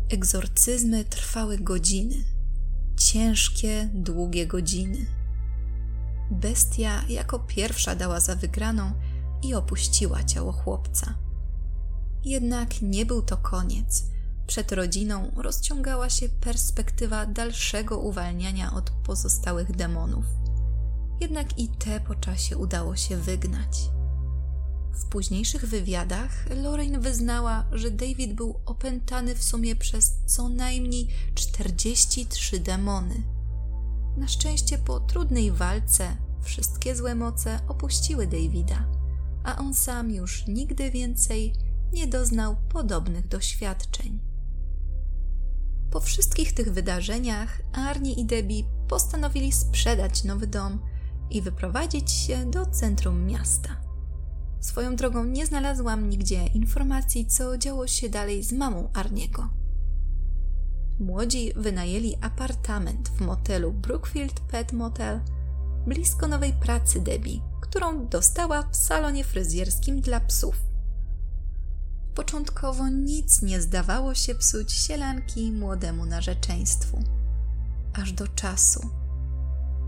Egzorcyzmy 0.09 1.05
trwały 1.05 1.59
godziny. 1.59 2.17
Ciężkie, 2.97 3.89
długie 3.95 4.47
godziny. 4.47 5.07
Bestia 6.31 7.03
jako 7.09 7.39
pierwsza 7.39 7.95
dała 7.95 8.21
za 8.21 8.37
wygraną 8.37 8.93
i 9.43 9.55
opuściła 9.55 10.25
ciało 10.25 10.53
chłopca. 10.53 11.24
Jednak 12.25 12.83
nie 12.83 13.07
był 13.07 13.23
to 13.23 13.37
koniec. 13.37 14.05
Przed 14.47 14.73
rodziną 14.73 15.31
rozciągała 15.37 16.11
się 16.11 16.29
perspektywa 16.29 17.27
dalszego 17.27 17.99
uwalniania 17.99 18.73
od 18.75 18.91
pozostałych 18.91 19.77
demonów. 19.77 20.25
Jednak 21.21 21.59
i 21.59 21.69
te 21.69 22.01
po 22.01 22.15
czasie 22.15 22.57
udało 22.57 22.97
się 22.97 23.17
wygnać. 23.17 23.79
W 24.93 25.05
późniejszych 25.05 25.67
wywiadach 25.67 26.47
Lorraine 26.63 27.01
wyznała, 27.01 27.65
że 27.73 27.91
David 27.91 28.35
był 28.35 28.61
opętany 28.67 29.35
w 29.35 29.45
sumie 29.45 29.77
przez 29.77 30.13
co 30.27 30.49
najmniej 30.49 31.09
43 31.35 32.61
demony. 32.61 33.23
Na 34.17 34.29
szczęście 34.29 34.79
po 34.79 35.01
trudnej 35.01 35.53
walce 35.53 36.17
wszystkie 36.43 36.97
złe 36.97 37.15
moce 37.15 37.61
opuściły 37.69 38.27
Davida, 38.27 38.87
a 39.45 39.59
on 39.59 39.75
sam 39.75 40.11
już 40.11 40.47
nigdy 40.47 40.91
więcej 40.91 41.55
nie 41.95 42.07
doznał 42.07 42.57
podobnych 42.69 43.29
doświadczeń. 43.29 44.21
Po 45.91 46.01
wszystkich 46.01 46.53
tych 46.53 46.73
wydarzeniach 46.73 47.61
Arnie 47.73 48.13
i 48.13 48.25
Debbie 48.25 48.65
postanowili 48.89 49.53
sprzedać 49.53 50.25
nowy 50.25 50.47
dom 50.47 50.81
i 51.31 51.43
wyprowadzić 51.43 52.11
się 52.11 52.51
do 52.51 52.67
centrum 52.67 53.27
miasta. 53.27 53.77
Swoją 54.61 54.97
drogą 54.97 55.25
nie 55.25 55.47
znalazłam 55.47 56.09
nigdzie 56.09 56.47
informacji, 56.47 57.27
co 57.27 57.59
działo 57.59 57.87
się 57.87 58.09
dalej 58.09 58.43
z 58.43 58.53
mamą 58.53 58.89
Arniego. 58.93 59.49
Młodzi 61.01 61.53
wynajęli 61.57 62.17
apartament 62.21 63.09
w 63.09 63.21
motelu 63.21 63.73
Brookfield 63.73 64.41
Pet 64.41 64.73
Motel 64.73 65.21
blisko 65.87 66.29
nowej 66.29 66.53
pracy 66.53 67.01
Debbie, 67.01 67.41
którą 67.61 68.07
dostała 68.09 68.63
w 68.63 68.77
salonie 68.77 69.25
fryzjerskim 69.25 70.01
dla 70.01 70.21
psów. 70.21 70.74
Początkowo 72.15 72.89
nic 72.89 73.43
nie 73.43 73.61
zdawało 73.61 74.15
się 74.15 74.35
psuć 74.35 74.73
sielanki 74.73 75.53
młodemu 75.53 76.07
narzeczeństwu. 76.07 77.03
Aż 77.95 78.13
do 78.13 78.29
czasu. 78.29 78.91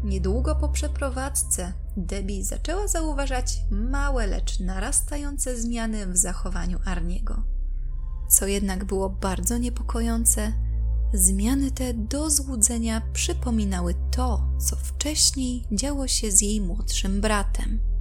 Niedługo 0.05 0.55
po 0.55 0.69
przeprowadzce 0.69 1.73
Debbie 1.97 2.45
zaczęła 2.45 2.89
zauważać 2.89 3.59
małe, 3.71 4.27
lecz 4.27 4.61
narastające 4.61 5.61
zmiany 5.61 6.07
w 6.07 6.17
zachowaniu 6.17 6.79
Arniego. 6.85 7.43
Co 8.29 8.47
jednak 8.47 8.85
było 8.85 9.11
bardzo 9.11 9.59
niepokojące, 9.59 10.53
zmiany 11.15 11.71
te 11.71 11.95
do 11.95 12.31
złudzenia 12.31 13.03
przypominały 13.13 13.95
to, 14.11 14.49
co 14.59 14.77
wcześniej 14.77 15.65
działo 15.73 16.09
się 16.09 16.31
z 16.31 16.41
jej 16.41 16.61
młodszym 16.61 17.21
bratem. 17.21 17.96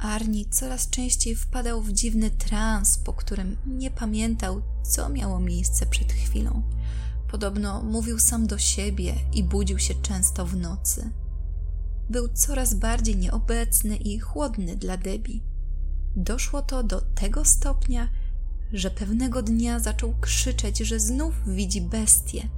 Arni 0.00 0.46
coraz 0.46 0.90
częściej 0.90 1.34
wpadał 1.34 1.82
w 1.82 1.92
dziwny 1.92 2.30
trans, 2.30 2.98
po 2.98 3.12
którym 3.12 3.56
nie 3.66 3.90
pamiętał, 3.90 4.62
co 4.82 5.08
miało 5.08 5.40
miejsce 5.40 5.86
przed 5.86 6.12
chwilą. 6.12 6.62
Podobno 7.30 7.82
mówił 7.82 8.18
sam 8.18 8.46
do 8.46 8.58
siebie 8.58 9.14
i 9.32 9.44
budził 9.44 9.78
się 9.78 9.94
często 9.94 10.46
w 10.46 10.56
nocy. 10.56 11.10
Był 12.10 12.28
coraz 12.28 12.74
bardziej 12.74 13.16
nieobecny 13.16 13.96
i 13.96 14.18
chłodny 14.18 14.76
dla 14.76 14.96
Debbie. 14.96 15.40
Doszło 16.16 16.62
to 16.62 16.82
do 16.82 17.00
tego 17.00 17.44
stopnia, 17.44 18.08
że 18.72 18.90
pewnego 18.90 19.42
dnia 19.42 19.80
zaczął 19.80 20.14
krzyczeć, 20.20 20.78
że 20.78 21.00
znów 21.00 21.34
widzi 21.46 21.80
bestię, 21.80 22.48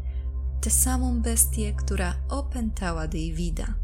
tę 0.60 0.70
samą 0.70 1.20
bestię, 1.22 1.72
która 1.72 2.14
opętała 2.28 3.08
Davida. 3.08 3.74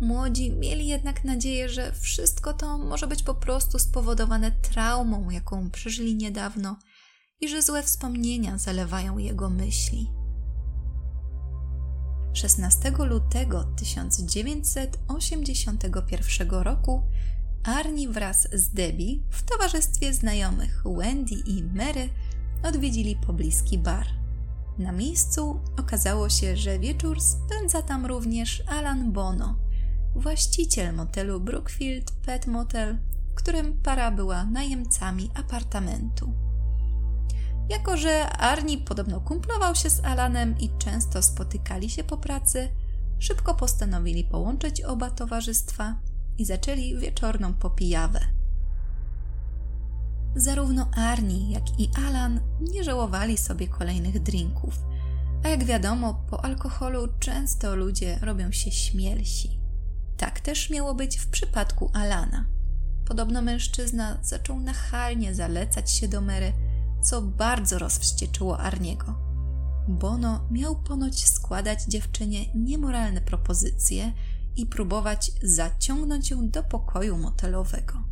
Młodzi 0.00 0.52
mieli 0.52 0.86
jednak 0.86 1.24
nadzieję, 1.24 1.68
że 1.68 1.92
wszystko 1.92 2.54
to 2.54 2.78
może 2.78 3.06
być 3.06 3.22
po 3.22 3.34
prostu 3.34 3.78
spowodowane 3.78 4.52
traumą, 4.52 5.30
jaką 5.30 5.70
przeżyli 5.70 6.16
niedawno 6.16 6.76
i 7.40 7.48
że 7.48 7.62
złe 7.62 7.82
wspomnienia 7.82 8.58
zalewają 8.58 9.18
jego 9.18 9.50
myśli. 9.50 10.10
16 12.32 12.90
lutego 12.90 13.64
1981 13.64 16.50
roku 16.50 17.02
Arni 17.64 18.08
wraz 18.08 18.48
z 18.52 18.70
Debbie 18.70 19.18
w 19.30 19.42
towarzystwie 19.42 20.14
znajomych 20.14 20.82
Wendy 20.96 21.34
i 21.46 21.62
Mary 21.62 22.08
odwiedzili 22.62 23.16
pobliski 23.16 23.78
bar. 23.78 24.06
Na 24.78 24.92
miejscu 24.92 25.60
okazało 25.78 26.28
się, 26.28 26.56
że 26.56 26.78
wieczór 26.78 27.20
spędza 27.20 27.82
tam 27.82 28.06
również 28.06 28.62
Alan 28.68 29.12
Bono, 29.12 29.58
właściciel 30.14 30.94
motelu 30.94 31.40
Brookfield 31.40 32.10
Pet 32.10 32.46
Motel, 32.46 32.98
w 33.30 33.34
którym 33.34 33.82
para 33.82 34.10
była 34.10 34.44
najemcami 34.44 35.30
apartamentu. 35.34 36.32
Jako, 37.68 37.96
że 37.96 38.28
Arnie 38.28 38.78
podobno 38.78 39.20
kumplował 39.20 39.74
się 39.74 39.90
z 39.90 40.04
Alanem 40.04 40.58
i 40.58 40.70
często 40.78 41.22
spotykali 41.22 41.90
się 41.90 42.04
po 42.04 42.16
pracy, 42.16 42.68
szybko 43.18 43.54
postanowili 43.54 44.24
połączyć 44.24 44.80
oba 44.80 45.10
towarzystwa 45.10 45.94
i 46.38 46.44
zaczęli 46.44 46.96
wieczorną 46.96 47.54
popijawę. 47.54 48.20
Zarówno 50.36 50.90
Arnie, 50.96 51.52
jak 51.52 51.80
i 51.80 51.90
Alan 52.06 52.40
nie 52.60 52.84
żałowali 52.84 53.38
sobie 53.38 53.68
kolejnych 53.68 54.22
drinków, 54.22 54.74
a 55.44 55.48
jak 55.48 55.64
wiadomo, 55.64 56.24
po 56.30 56.44
alkoholu 56.44 57.08
często 57.20 57.76
ludzie 57.76 58.18
robią 58.22 58.52
się 58.52 58.70
śmielsi. 58.70 59.59
Tak 60.20 60.40
też 60.40 60.70
miało 60.70 60.94
być 60.94 61.18
w 61.18 61.26
przypadku 61.26 61.90
Alana. 61.92 62.46
Podobno 63.04 63.42
mężczyzna 63.42 64.18
zaczął 64.22 64.60
nachalnie 64.60 65.34
zalecać 65.34 65.90
się 65.90 66.08
do 66.08 66.20
Mary, 66.20 66.52
co 67.02 67.22
bardzo 67.22 67.78
rozwścieczyło 67.78 68.58
Arniego. 68.58 69.14
Bono 69.88 70.48
miał 70.50 70.82
ponoć 70.82 71.28
składać 71.28 71.84
dziewczynie 71.84 72.54
niemoralne 72.54 73.20
propozycje 73.20 74.12
i 74.56 74.66
próbować 74.66 75.32
zaciągnąć 75.42 76.30
ją 76.30 76.48
do 76.48 76.62
pokoju 76.62 77.18
motelowego. 77.18 78.02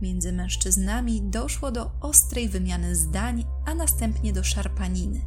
Między 0.00 0.32
mężczyznami 0.32 1.22
doszło 1.22 1.70
do 1.70 1.90
ostrej 2.00 2.48
wymiany 2.48 2.96
zdań, 2.96 3.44
a 3.66 3.74
następnie 3.74 4.32
do 4.32 4.44
szarpaniny. 4.44 5.20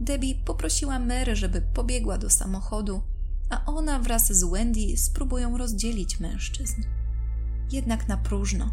Debbie 0.00 0.34
poprosiła 0.44 0.98
Mary, 0.98 1.36
żeby 1.36 1.60
pobiegła 1.60 2.18
do 2.18 2.30
samochodu, 2.30 3.02
a 3.50 3.64
ona 3.64 3.98
wraz 3.98 4.32
z 4.32 4.44
Wendy 4.44 4.96
spróbują 4.96 5.58
rozdzielić 5.58 6.20
mężczyzn. 6.20 6.82
Jednak 7.72 8.08
na 8.08 8.16
próżno. 8.16 8.70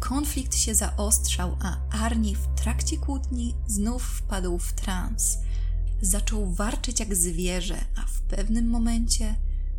Konflikt 0.00 0.56
się 0.56 0.74
zaostrzał, 0.74 1.56
a 1.62 1.76
Arnie 2.04 2.36
w 2.36 2.60
trakcie 2.60 2.96
kłótni 2.96 3.54
znów 3.66 4.02
wpadł 4.02 4.58
w 4.58 4.72
trans. 4.72 5.38
Zaczął 6.02 6.50
warczyć 6.50 7.00
jak 7.00 7.14
zwierzę, 7.14 7.84
a 7.96 8.06
w 8.06 8.20
pewnym 8.20 8.68
momencie 8.68 9.34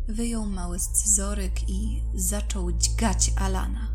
wyjął 0.08 0.46
mały 0.46 0.78
scyzoryk 0.78 1.68
i 1.68 2.02
zaczął 2.14 2.72
dźgać 2.72 3.32
Alana. 3.36 3.88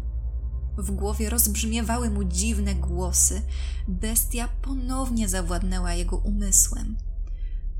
W 0.78 0.92
głowie 0.92 1.30
rozbrzmiewały 1.30 2.10
mu 2.10 2.24
dziwne 2.24 2.76
głosy. 2.76 3.42
Bestia 3.88 4.50
ponownie 4.62 5.30
zawładnęła 5.30 5.94
jego 5.94 6.18
umysłem. 6.18 6.98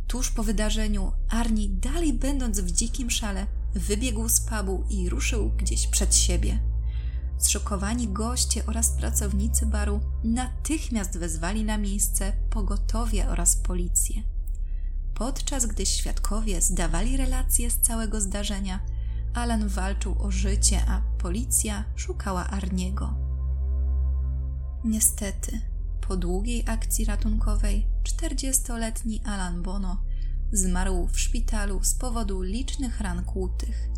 Tuż 0.08 0.32
po 0.32 0.44
wydarzeniu, 0.44 1.12
Arni, 1.30 1.70
dalej 1.70 2.14
będąc 2.14 2.60
w 2.60 2.72
dzikim 2.72 3.12
szale, 3.12 3.48
wybiegł 3.76 4.30
z 4.30 4.40
pubu 4.40 4.84
i 4.90 5.10
ruszył 5.10 5.52
gdzieś 5.58 5.88
przed 5.88 6.16
siebie. 6.16 6.60
Zszokowani 7.38 8.08
goście 8.08 8.66
oraz 8.66 8.90
pracownicy 8.90 9.66
baru 9.66 10.00
natychmiast 10.24 11.18
wezwali 11.18 11.64
na 11.64 11.78
miejsce 11.78 12.34
pogotowie 12.50 13.30
oraz 13.30 13.56
policję. 13.56 14.24
Podczas 15.14 15.66
gdy 15.66 15.86
świadkowie 15.86 16.62
zdawali 16.62 17.18
relacje 17.18 17.72
z 17.72 17.80
całego 17.82 18.22
zdarzenia, 18.22 18.80
Alan 19.34 19.68
walczył 19.68 20.16
o 20.20 20.32
życie, 20.32 20.82
a 20.88 21.02
policja 21.18 21.84
szukała 21.96 22.48
Arniego. 22.48 23.14
Niestety, 24.86 25.62
po 26.08 26.18
długiej 26.18 26.64
akcji 26.68 27.06
ratunkowej, 27.06 27.88
40-letni 28.04 29.22
Alan 29.26 29.62
Bono 29.62 30.02
zmarł 30.52 31.08
w 31.08 31.20
szpitalu 31.20 31.84
z 31.84 31.96
powodu 31.96 32.42
licznych 32.42 33.02
ran 33.02 33.24
kłutych, 33.24 33.90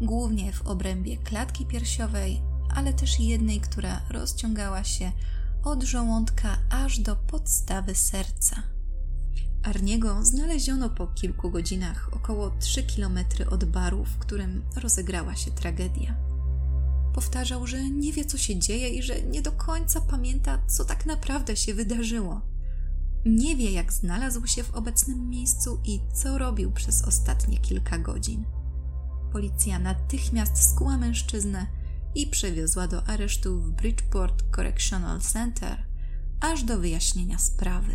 głównie 0.00 0.52
w 0.52 0.62
obrębie 0.62 1.16
klatki 1.16 1.66
piersiowej, 1.66 2.42
ale 2.74 2.92
też 2.92 3.20
jednej, 3.20 3.60
która 3.60 4.00
rozciągała 4.10 4.84
się 4.84 5.12
od 5.64 5.82
żołądka 5.82 6.58
aż 6.70 6.98
do 6.98 7.16
podstawy 7.16 7.94
serca. 7.94 8.62
Arniego 9.62 10.24
znaleziono 10.24 10.90
po 10.90 11.06
kilku 11.06 11.50
godzinach 11.50 12.10
około 12.12 12.50
3 12.50 12.82
km 12.82 13.18
od 13.50 13.64
baru, 13.64 14.04
w 14.04 14.18
którym 14.18 14.62
rozegrała 14.76 15.36
się 15.36 15.50
tragedia. 15.50 16.16
Powtarzał, 17.14 17.66
że 17.66 17.90
nie 17.90 18.12
wie, 18.12 18.24
co 18.24 18.38
się 18.38 18.58
dzieje 18.58 18.88
i 18.88 19.02
że 19.02 19.22
nie 19.22 19.42
do 19.42 19.52
końca 19.52 20.00
pamięta, 20.00 20.58
co 20.66 20.84
tak 20.84 21.06
naprawdę 21.06 21.56
się 21.56 21.74
wydarzyło. 21.74 22.40
Nie 23.26 23.56
wie, 23.56 23.72
jak 23.72 23.92
znalazł 23.92 24.46
się 24.46 24.64
w 24.64 24.74
obecnym 24.74 25.28
miejscu 25.28 25.80
i 25.84 26.00
co 26.14 26.38
robił 26.38 26.72
przez 26.72 27.02
ostatnie 27.02 27.58
kilka 27.58 27.98
godzin. 27.98 28.44
Policja 29.32 29.78
natychmiast 29.78 30.70
skuła 30.70 30.96
mężczyznę 30.96 31.66
i 32.14 32.26
przewiozła 32.26 32.88
do 32.88 33.08
aresztu 33.08 33.60
w 33.60 33.70
Bridgeport 33.70 34.42
Correctional 34.56 35.20
Center 35.20 35.84
aż 36.40 36.64
do 36.64 36.78
wyjaśnienia 36.78 37.38
sprawy. 37.38 37.94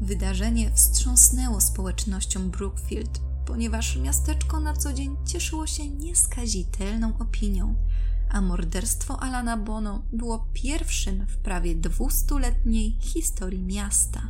Wydarzenie 0.00 0.70
wstrząsnęło 0.74 1.60
społecznością 1.60 2.50
Brookfield, 2.50 3.20
ponieważ 3.46 3.96
miasteczko 3.96 4.60
na 4.60 4.76
co 4.76 4.92
dzień 4.92 5.16
cieszyło 5.26 5.66
się 5.66 5.88
nieskazitelną 5.88 7.18
opinią, 7.18 7.74
a 8.30 8.40
morderstwo 8.40 9.20
Alana 9.20 9.56
Bono 9.56 10.02
było 10.12 10.48
pierwszym 10.52 11.26
w 11.26 11.36
prawie 11.36 11.74
dwustuletniej 11.74 12.96
historii 13.00 13.62
miasta. 13.62 14.22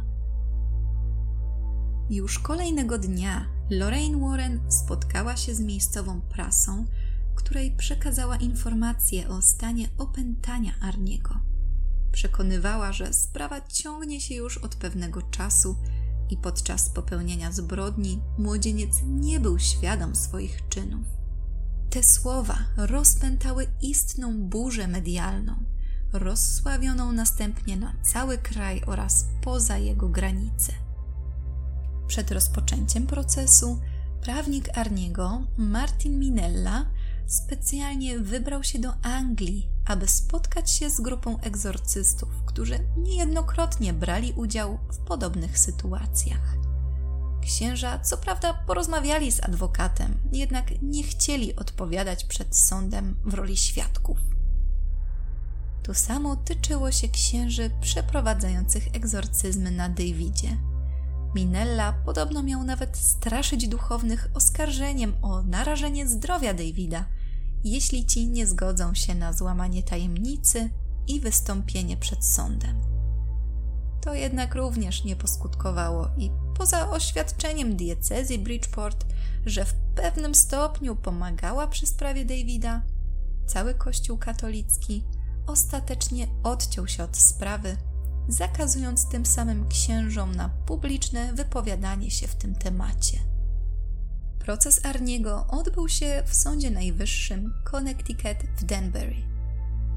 Już 2.10 2.38
kolejnego 2.38 2.98
dnia 2.98 3.46
Lorraine 3.70 4.20
Warren 4.20 4.72
spotkała 4.72 5.36
się 5.36 5.54
z 5.54 5.60
miejscową 5.60 6.20
prasą, 6.20 6.84
której 7.34 7.76
przekazała 7.76 8.36
informacje 8.36 9.28
o 9.28 9.42
stanie 9.42 9.88
opętania 9.98 10.72
Arniego. 10.80 11.40
Przekonywała, 12.12 12.92
że 12.92 13.12
sprawa 13.12 13.60
ciągnie 13.60 14.20
się 14.20 14.34
już 14.34 14.58
od 14.58 14.76
pewnego 14.76 15.22
czasu 15.22 15.76
i 16.30 16.36
podczas 16.36 16.90
popełnienia 16.90 17.52
zbrodni 17.52 18.20
młodzieniec 18.38 18.90
nie 19.06 19.40
był 19.40 19.58
świadom 19.58 20.16
swoich 20.16 20.68
czynów. 20.68 21.17
Te 21.90 22.02
słowa 22.02 22.58
rozpętały 22.76 23.66
istną 23.82 24.38
burzę 24.38 24.88
medialną, 24.88 25.54
rozsławioną 26.12 27.12
następnie 27.12 27.76
na 27.76 27.92
cały 28.02 28.38
kraj 28.38 28.82
oraz 28.86 29.26
poza 29.42 29.78
jego 29.78 30.08
granice. 30.08 30.72
Przed 32.06 32.30
rozpoczęciem 32.30 33.06
procesu 33.06 33.80
prawnik 34.22 34.78
Arniego, 34.78 35.42
Martin 35.56 36.18
Minella, 36.18 36.86
specjalnie 37.26 38.18
wybrał 38.18 38.64
się 38.64 38.78
do 38.78 38.94
Anglii, 39.02 39.70
aby 39.86 40.08
spotkać 40.08 40.70
się 40.70 40.90
z 40.90 41.00
grupą 41.00 41.40
egzorcystów, 41.40 42.28
którzy 42.46 42.78
niejednokrotnie 42.96 43.92
brali 43.92 44.32
udział 44.32 44.78
w 44.92 44.98
podobnych 44.98 45.58
sytuacjach. 45.58 46.67
Księża, 47.42 47.98
co 47.98 48.16
prawda, 48.16 48.54
porozmawiali 48.54 49.32
z 49.32 49.44
adwokatem, 49.44 50.20
jednak 50.32 50.82
nie 50.82 51.02
chcieli 51.02 51.56
odpowiadać 51.56 52.24
przed 52.24 52.56
sądem 52.56 53.16
w 53.24 53.34
roli 53.34 53.56
świadków. 53.56 54.18
To 55.82 55.94
samo 55.94 56.36
tyczyło 56.36 56.92
się 56.92 57.08
księży 57.08 57.70
przeprowadzających 57.80 58.88
egzorcyzmy 58.94 59.70
na 59.70 59.88
Davidzie. 59.88 60.56
Minella 61.34 61.92
podobno 61.92 62.42
miał 62.42 62.64
nawet 62.64 62.96
straszyć 62.96 63.68
duchownych 63.68 64.28
oskarżeniem 64.34 65.14
o 65.22 65.42
narażenie 65.42 66.08
zdrowia 66.08 66.54
Davida– 66.54 67.04
jeśli 67.64 68.06
ci 68.06 68.28
nie 68.28 68.46
zgodzą 68.46 68.94
się 68.94 69.14
na 69.14 69.32
złamanie 69.32 69.82
tajemnicy 69.82 70.70
i 71.06 71.20
wystąpienie 71.20 71.96
przed 71.96 72.24
sądem. 72.24 72.97
To 74.00 74.14
jednak 74.14 74.54
również 74.54 75.04
nie 75.04 75.16
poskutkowało 75.16 76.08
i 76.16 76.30
poza 76.58 76.90
oświadczeniem 76.90 77.76
diecezji 77.76 78.38
Bridgeport, 78.38 79.06
że 79.46 79.64
w 79.64 79.74
pewnym 79.74 80.34
stopniu 80.34 80.96
pomagała 80.96 81.66
przy 81.66 81.86
sprawie 81.86 82.24
Davida, 82.24 82.82
cały 83.46 83.74
Kościół 83.74 84.18
katolicki 84.18 85.04
ostatecznie 85.46 86.28
odciął 86.42 86.86
się 86.86 87.04
od 87.04 87.16
sprawy, 87.16 87.76
zakazując 88.28 89.08
tym 89.08 89.26
samym 89.26 89.68
księżom 89.68 90.34
na 90.34 90.48
publiczne 90.48 91.32
wypowiadanie 91.32 92.10
się 92.10 92.28
w 92.28 92.34
tym 92.34 92.54
temacie. 92.54 93.18
Proces 94.38 94.84
Arniego 94.84 95.46
odbył 95.48 95.88
się 95.88 96.22
w 96.26 96.34
Sądzie 96.34 96.70
Najwyższym 96.70 97.54
Connecticut 97.64 98.38
w 98.56 98.64
Danbury. 98.64 99.27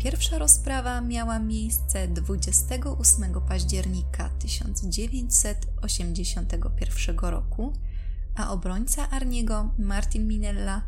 Pierwsza 0.03 0.37
rozprawa 0.37 1.01
miała 1.01 1.39
miejsce 1.39 2.07
28 2.07 3.41
października 3.47 4.29
1981 4.29 7.19
roku, 7.19 7.73
a 8.35 8.51
obrońca 8.51 9.09
Arniego, 9.09 9.69
Martin 9.77 10.27
Minella, 10.27 10.81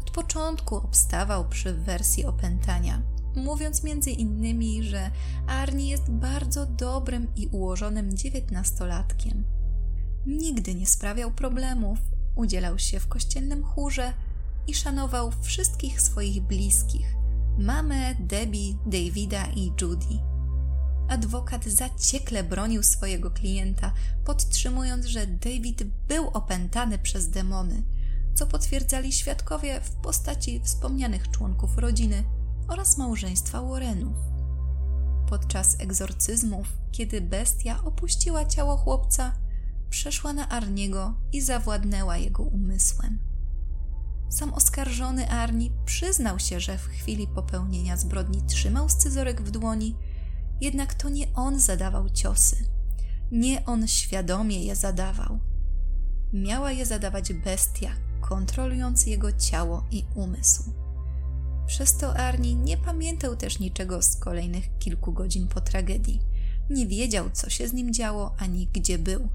od 0.00 0.10
początku 0.10 0.76
obstawał 0.76 1.48
przy 1.48 1.74
wersji 1.74 2.24
opętania, 2.24 3.02
mówiąc 3.36 3.82
między 3.82 4.10
innymi, 4.10 4.82
że 4.82 5.10
Arnie 5.46 5.90
jest 5.90 6.10
bardzo 6.10 6.66
dobrym 6.66 7.34
i 7.36 7.46
ułożonym 7.46 8.16
dziewiętnastolatkiem. 8.16 9.44
Nigdy 10.26 10.74
nie 10.74 10.86
sprawiał 10.86 11.30
problemów, 11.30 11.98
udzielał 12.34 12.78
się 12.78 13.00
w 13.00 13.08
kościelnym 13.08 13.64
chórze 13.64 14.12
i 14.66 14.74
szanował 14.74 15.30
wszystkich 15.42 16.00
swoich 16.00 16.42
bliskich 16.42 17.19
mamę, 17.60 18.14
Debbie, 18.14 18.74
Davida 18.86 19.46
i 19.46 19.72
Judy. 19.80 20.18
Adwokat 21.08 21.64
zaciekle 21.64 22.44
bronił 22.44 22.82
swojego 22.82 23.30
klienta, 23.30 23.92
podtrzymując, 24.24 25.06
że 25.06 25.26
David 25.26 25.82
był 26.08 26.28
opętany 26.28 26.98
przez 26.98 27.30
demony, 27.30 27.82
co 28.34 28.46
potwierdzali 28.46 29.12
świadkowie 29.12 29.80
w 29.80 29.90
postaci 29.90 30.60
wspomnianych 30.64 31.30
członków 31.30 31.78
rodziny 31.78 32.24
oraz 32.68 32.98
małżeństwa 32.98 33.62
Warrenów. 33.62 34.16
Podczas 35.28 35.80
egzorcyzmów, 35.80 36.66
kiedy 36.92 37.20
bestia 37.20 37.84
opuściła 37.84 38.44
ciało 38.44 38.76
chłopca, 38.76 39.32
przeszła 39.90 40.32
na 40.32 40.48
Arniego 40.48 41.14
i 41.32 41.40
zawładnęła 41.40 42.16
jego 42.16 42.42
umysłem. 42.42 43.29
Sam 44.30 44.54
oskarżony 44.54 45.30
Arni 45.30 45.72
przyznał 45.84 46.38
się, 46.38 46.60
że 46.60 46.78
w 46.78 46.86
chwili 46.86 47.26
popełnienia 47.26 47.96
zbrodni 47.96 48.42
trzymał 48.42 48.88
scyzorek 48.88 49.42
w 49.42 49.50
dłoni, 49.50 49.96
jednak 50.60 50.94
to 50.94 51.08
nie 51.08 51.34
on 51.34 51.60
zadawał 51.60 52.10
ciosy. 52.10 52.56
Nie 53.32 53.66
on 53.66 53.88
świadomie 53.88 54.64
je 54.64 54.76
zadawał. 54.76 55.38
Miała 56.32 56.72
je 56.72 56.86
zadawać 56.86 57.32
bestia, 57.32 57.90
kontrolując 58.20 59.06
jego 59.06 59.32
ciało 59.32 59.84
i 59.90 60.04
umysł. 60.14 60.72
Przez 61.66 61.96
to 61.96 62.16
Arni 62.16 62.56
nie 62.56 62.76
pamiętał 62.76 63.36
też 63.36 63.58
niczego 63.58 64.02
z 64.02 64.16
kolejnych 64.16 64.78
kilku 64.78 65.12
godzin 65.12 65.48
po 65.48 65.60
tragedii. 65.60 66.20
Nie 66.70 66.86
wiedział, 66.86 67.30
co 67.32 67.50
się 67.50 67.68
z 67.68 67.72
nim 67.72 67.92
działo 67.94 68.34
ani 68.38 68.68
gdzie 68.72 68.98
był. 68.98 69.28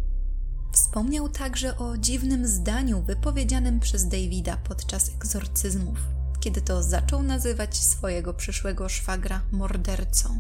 Wspomniał 0.76 1.30
także 1.30 1.78
o 1.78 1.98
dziwnym 1.98 2.48
zdaniu 2.48 3.02
wypowiedzianym 3.02 3.80
przez 3.80 4.08
Davida 4.08 4.58
podczas 4.58 5.10
egzorcyzmów, 5.10 5.98
kiedy 6.40 6.62
to 6.62 6.84
zaczął 6.84 7.24
nazywać 7.24 7.78
swojego 7.78 8.34
przyszłego 8.34 8.90
szwagra 8.90 9.42
mordercą. 9.52 10.40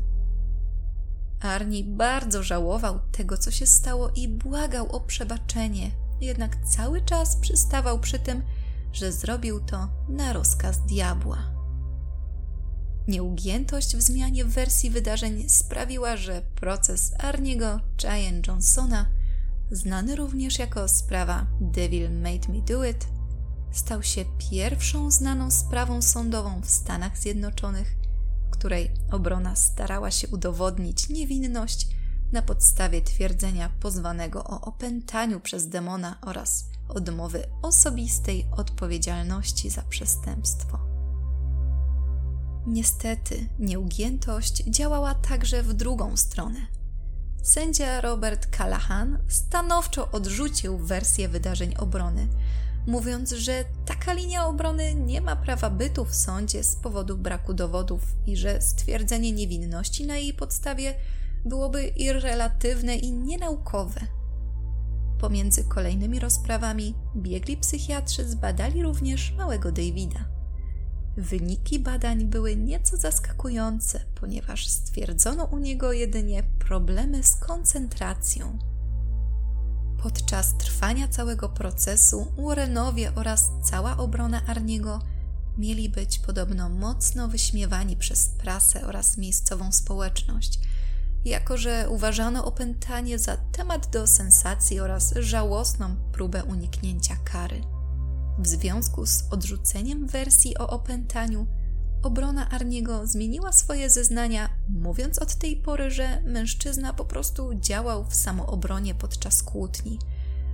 Arni 1.39 1.83
bardzo 1.83 2.43
żałował 2.43 2.99
tego, 3.11 3.37
co 3.37 3.51
się 3.51 3.65
stało 3.65 4.09
i 4.09 4.27
błagał 4.27 4.91
o 4.91 4.99
przebaczenie, 4.99 5.91
jednak 6.21 6.65
cały 6.65 7.01
czas 7.01 7.35
przystawał 7.35 7.99
przy 7.99 8.19
tym, 8.19 8.41
że 8.93 9.11
zrobił 9.11 9.59
to 9.59 9.89
na 10.09 10.33
rozkaz 10.33 10.85
diabła. 10.85 11.37
Nieugiętość 13.07 13.95
w 13.95 14.01
zmianie 14.01 14.45
wersji 14.45 14.89
wydarzeń 14.89 15.49
sprawiła, 15.49 16.17
że 16.17 16.41
proces 16.55 17.13
Arniego 17.19 17.79
Cheyenne 18.01 18.41
Johnsona 18.47 19.05
znany 19.71 20.15
również 20.15 20.59
jako 20.59 20.87
sprawa 20.87 21.47
Devil 21.61 22.11
Made 22.11 22.53
Me 22.53 22.61
Do 22.67 22.85
It, 22.85 23.07
stał 23.71 24.03
się 24.03 24.25
pierwszą 24.51 25.11
znaną 25.11 25.51
sprawą 25.51 26.01
sądową 26.01 26.61
w 26.61 26.69
Stanach 26.69 27.17
Zjednoczonych, 27.17 27.95
w 28.47 28.49
której 28.49 28.91
obrona 29.11 29.55
starała 29.55 30.11
się 30.11 30.27
udowodnić 30.27 31.09
niewinność 31.09 31.87
na 32.31 32.41
podstawie 32.41 33.01
twierdzenia 33.01 33.69
pozwanego 33.79 34.43
o 34.43 34.61
opętaniu 34.61 35.39
przez 35.39 35.67
demona 35.67 36.17
oraz 36.21 36.65
odmowy 36.89 37.43
osobistej 37.61 38.47
odpowiedzialności 38.51 39.69
za 39.69 39.81
przestępstwo. 39.81 40.79
Niestety, 42.67 43.49
nieugiętość 43.59 44.63
działała 44.63 45.15
także 45.15 45.63
w 45.63 45.73
drugą 45.73 46.17
stronę– 46.17 46.67
sędzia 47.45 48.01
Robert 48.01 48.57
Callahan 48.57 49.17
stanowczo 49.27 50.11
odrzucił 50.11 50.77
wersję 50.77 51.29
wydarzeń 51.29 51.75
obrony, 51.75 52.27
mówiąc, 52.87 53.31
że 53.31 53.65
taka 53.85 54.13
linia 54.13 54.45
obrony 54.45 54.95
nie 54.95 55.21
ma 55.21 55.35
prawa 55.35 55.69
bytu 55.69 56.05
w 56.05 56.15
sądzie 56.15 56.63
z 56.63 56.75
powodu 56.75 57.17
braku 57.17 57.53
dowodów 57.53 58.01
i 58.25 58.37
że 58.37 58.61
stwierdzenie 58.61 59.31
niewinności 59.31 60.05
na 60.05 60.17
jej 60.17 60.33
podstawie 60.33 60.95
byłoby 61.45 61.83
irrelatywne 61.87 62.95
i 62.95 63.11
nienaukowe. 63.11 64.01
Pomiędzy 65.19 65.63
kolejnymi 65.63 66.19
rozprawami 66.19 66.95
biegli 67.15 67.57
psychiatrzy 67.57 68.29
zbadali 68.29 68.83
również 68.83 69.33
małego 69.37 69.71
Davida. 69.71 70.34
Wyniki 71.17 71.79
badań 71.79 72.25
były 72.25 72.55
nieco 72.55 72.97
zaskakujące, 72.97 73.99
ponieważ 74.15 74.67
stwierdzono 74.67 75.43
u 75.45 75.57
niego 75.57 75.91
jedynie 75.91 76.43
problemy 76.59 77.23
z 77.23 77.35
koncentracją. 77.35 78.59
Podczas 80.03 80.57
trwania 80.57 81.07
całego 81.07 81.49
procesu 81.49 82.27
Warrenowie 82.37 83.11
oraz 83.15 83.51
cała 83.63 83.97
obrona 83.97 84.41
Arniego 84.47 84.99
mieli 85.57 85.89
być 85.89 86.19
podobno 86.19 86.69
mocno 86.69 87.27
wyśmiewani 87.27 87.97
przez 87.97 88.27
prasę 88.27 88.87
oraz 88.87 89.17
miejscową 89.17 89.71
społeczność, 89.71 90.59
jako 91.25 91.57
że 91.57 91.89
uważano 91.89 92.45
opętanie 92.45 93.19
za 93.19 93.37
temat 93.37 93.89
do 93.91 94.07
sensacji 94.07 94.79
oraz 94.79 95.13
żałosną 95.19 95.95
próbę 96.11 96.43
uniknięcia 96.43 97.15
kary. 97.15 97.74
W 98.39 98.47
związku 98.47 99.05
z 99.05 99.23
odrzuceniem 99.31 100.07
wersji 100.07 100.57
o 100.57 100.69
opętaniu, 100.69 101.47
obrona 102.03 102.49
Arniego 102.49 103.07
zmieniła 103.07 103.51
swoje 103.51 103.89
zeznania, 103.89 104.49
mówiąc 104.69 105.19
od 105.19 105.35
tej 105.35 105.55
pory, 105.55 105.91
że 105.91 106.21
mężczyzna 106.21 106.93
po 106.93 107.05
prostu 107.05 107.53
działał 107.53 108.05
w 108.05 108.15
samoobronie 108.15 108.95
podczas 108.95 109.43
kłótni, 109.43 109.99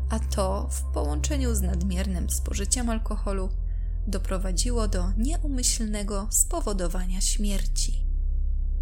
a 0.09 0.19
to 0.19 0.69
w 0.71 0.81
połączeniu 0.93 1.55
z 1.55 1.61
nadmiernym 1.61 2.29
spożyciem 2.29 2.89
alkoholu 2.89 3.49
doprowadziło 4.07 4.87
do 4.87 5.11
nieumyślnego 5.17 6.27
spowodowania 6.29 7.21
śmierci. 7.21 8.05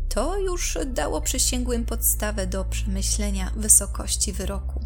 To 0.09 0.37
już 0.37 0.77
dało 0.93 1.21
przysięgłym 1.21 1.85
podstawę 1.85 2.47
do 2.47 2.65
przemyślenia 2.65 3.51
wysokości 3.55 4.33
wyroku. 4.33 4.79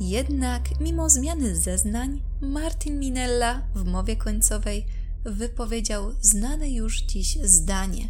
Jednak, 0.00 0.80
mimo 0.80 1.10
zmiany 1.10 1.56
zeznań, 1.56 2.22
Martin 2.42 2.98
Minella 2.98 3.62
w 3.74 3.84
mowie 3.84 4.16
końcowej 4.16 4.86
wypowiedział 5.24 6.12
znane 6.20 6.70
już 6.70 7.00
dziś 7.00 7.38
zdanie, 7.44 8.08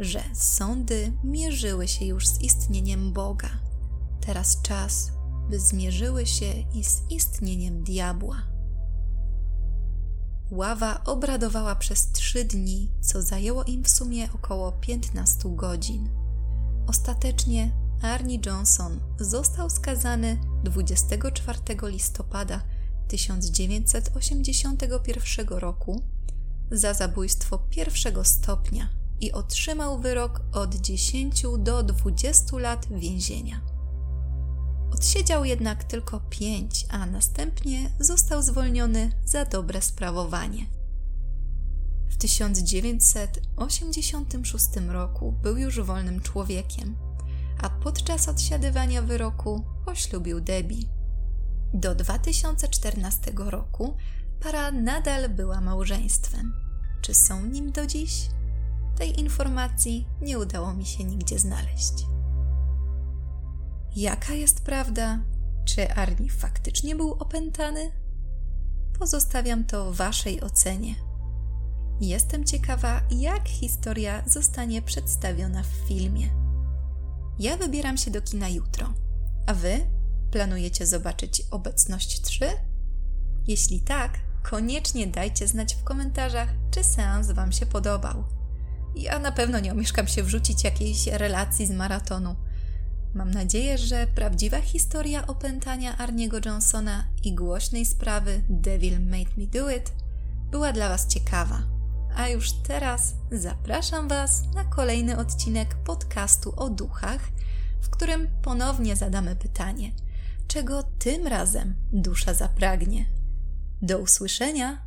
że 0.00 0.22
sądy 0.34 1.12
mierzyły 1.24 1.88
się 1.88 2.04
już 2.04 2.28
z 2.28 2.40
istnieniem 2.40 3.12
Boga. 3.12 3.50
Teraz 4.20 4.62
czas, 4.62 5.12
by 5.50 5.60
zmierzyły 5.60 6.26
się 6.26 6.46
i 6.74 6.84
z 6.84 7.02
istnieniem 7.10 7.82
diabła. 7.82 8.42
Ława 10.50 11.04
obradowała 11.04 11.74
przez 11.76 12.12
trzy 12.12 12.44
dni, 12.44 12.90
co 13.00 13.22
zajęło 13.22 13.64
im 13.64 13.84
w 13.84 13.90
sumie 13.90 14.28
około 14.32 14.72
15 14.72 15.56
godzin. 15.56 16.08
Ostatecznie 16.86 17.72
Arnie 18.02 18.38
Johnson 18.46 19.00
został 19.20 19.70
skazany 19.70 20.38
24 20.64 21.58
listopada 21.82 22.60
1981 23.08 25.48
roku 25.48 26.02
za 26.70 26.94
zabójstwo 26.94 27.58
pierwszego 27.58 28.24
stopnia 28.24 28.88
i 29.20 29.32
otrzymał 29.32 30.00
wyrok 30.00 30.40
od 30.52 30.74
10 30.74 31.42
do 31.58 31.82
20 31.82 32.58
lat 32.58 32.86
więzienia. 32.90 33.60
Odsiedział 34.92 35.44
jednak 35.44 35.84
tylko 35.84 36.20
5, 36.20 36.86
a 36.88 37.06
następnie 37.06 37.90
został 38.00 38.42
zwolniony 38.42 39.12
za 39.24 39.44
dobre 39.44 39.82
sprawowanie. 39.82 40.66
W 42.08 42.16
1986 42.16 44.64
roku 44.88 45.32
był 45.42 45.56
już 45.56 45.80
wolnym 45.80 46.20
człowiekiem, 46.20 46.96
a 47.62 47.70
podczas 47.70 48.28
odsiadywania 48.28 49.02
wyroku 49.02 49.64
poślubił 49.84 50.40
Debbie. 50.40 51.03
Do 51.74 51.94
2014 51.94 53.32
roku 53.36 53.96
para 54.40 54.72
nadal 54.72 55.28
była 55.28 55.60
małżeństwem. 55.60 56.52
Czy 57.02 57.14
są 57.14 57.46
nim 57.46 57.72
do 57.72 57.86
dziś? 57.86 58.28
Tej 58.98 59.20
informacji 59.20 60.06
nie 60.22 60.38
udało 60.38 60.74
mi 60.74 60.86
się 60.86 61.04
nigdzie 61.04 61.38
znaleźć. 61.38 61.92
Jaka 63.96 64.34
jest 64.34 64.64
prawda? 64.64 65.18
Czy 65.64 65.94
Arni 65.94 66.30
faktycznie 66.30 66.96
był 66.96 67.12
opętany? 67.12 67.92
Pozostawiam 68.98 69.64
to 69.64 69.92
Waszej 69.92 70.40
ocenie. 70.40 70.94
Jestem 72.00 72.44
ciekawa, 72.44 73.00
jak 73.10 73.48
historia 73.48 74.22
zostanie 74.26 74.82
przedstawiona 74.82 75.62
w 75.62 75.88
filmie. 75.88 76.28
Ja 77.38 77.56
wybieram 77.56 77.96
się 77.96 78.10
do 78.10 78.22
kina 78.22 78.48
jutro, 78.48 78.92
a 79.46 79.54
Wy 79.54 79.93
Planujecie 80.34 80.86
zobaczyć 80.86 81.42
obecność 81.50 82.20
3? 82.20 82.46
Jeśli 83.46 83.80
tak, 83.80 84.18
koniecznie 84.42 85.06
dajcie 85.06 85.48
znać 85.48 85.74
w 85.74 85.84
komentarzach, 85.84 86.48
czy 86.70 86.84
seans 86.84 87.30
Wam 87.30 87.52
się 87.52 87.66
podobał. 87.66 88.24
ja 88.96 89.18
na 89.18 89.32
pewno 89.32 89.60
nie 89.60 89.72
omieszkam 89.72 90.06
się 90.06 90.22
wrzucić 90.22 90.64
jakiejś 90.64 91.06
relacji 91.06 91.66
z 91.66 91.70
maratonu. 91.70 92.36
Mam 93.14 93.30
nadzieję, 93.30 93.78
że 93.78 94.06
prawdziwa 94.06 94.60
historia 94.60 95.26
opętania 95.26 95.98
Arniego 95.98 96.38
Johnsona 96.44 97.04
i 97.22 97.34
głośnej 97.34 97.86
sprawy 97.86 98.42
Devil 98.48 99.00
Made 99.00 99.30
Me 99.36 99.46
Do 99.46 99.70
It 99.70 99.92
była 100.50 100.72
dla 100.72 100.88
Was 100.88 101.06
ciekawa. 101.06 101.62
A 102.16 102.28
już 102.28 102.52
teraz 102.52 103.14
zapraszam 103.32 104.08
Was 104.08 104.42
na 104.54 104.64
kolejny 104.64 105.18
odcinek 105.18 105.74
podcastu 105.74 106.54
o 106.56 106.70
duchach, 106.70 107.20
w 107.80 107.90
którym 107.90 108.28
ponownie 108.42 108.96
zadamy 108.96 109.36
pytanie: 109.36 109.92
czego 110.48 110.82
tym 110.82 111.26
razem 111.26 111.74
dusza 111.92 112.34
zapragnie? 112.34 113.06
Do 113.82 113.98
usłyszenia! 113.98 114.83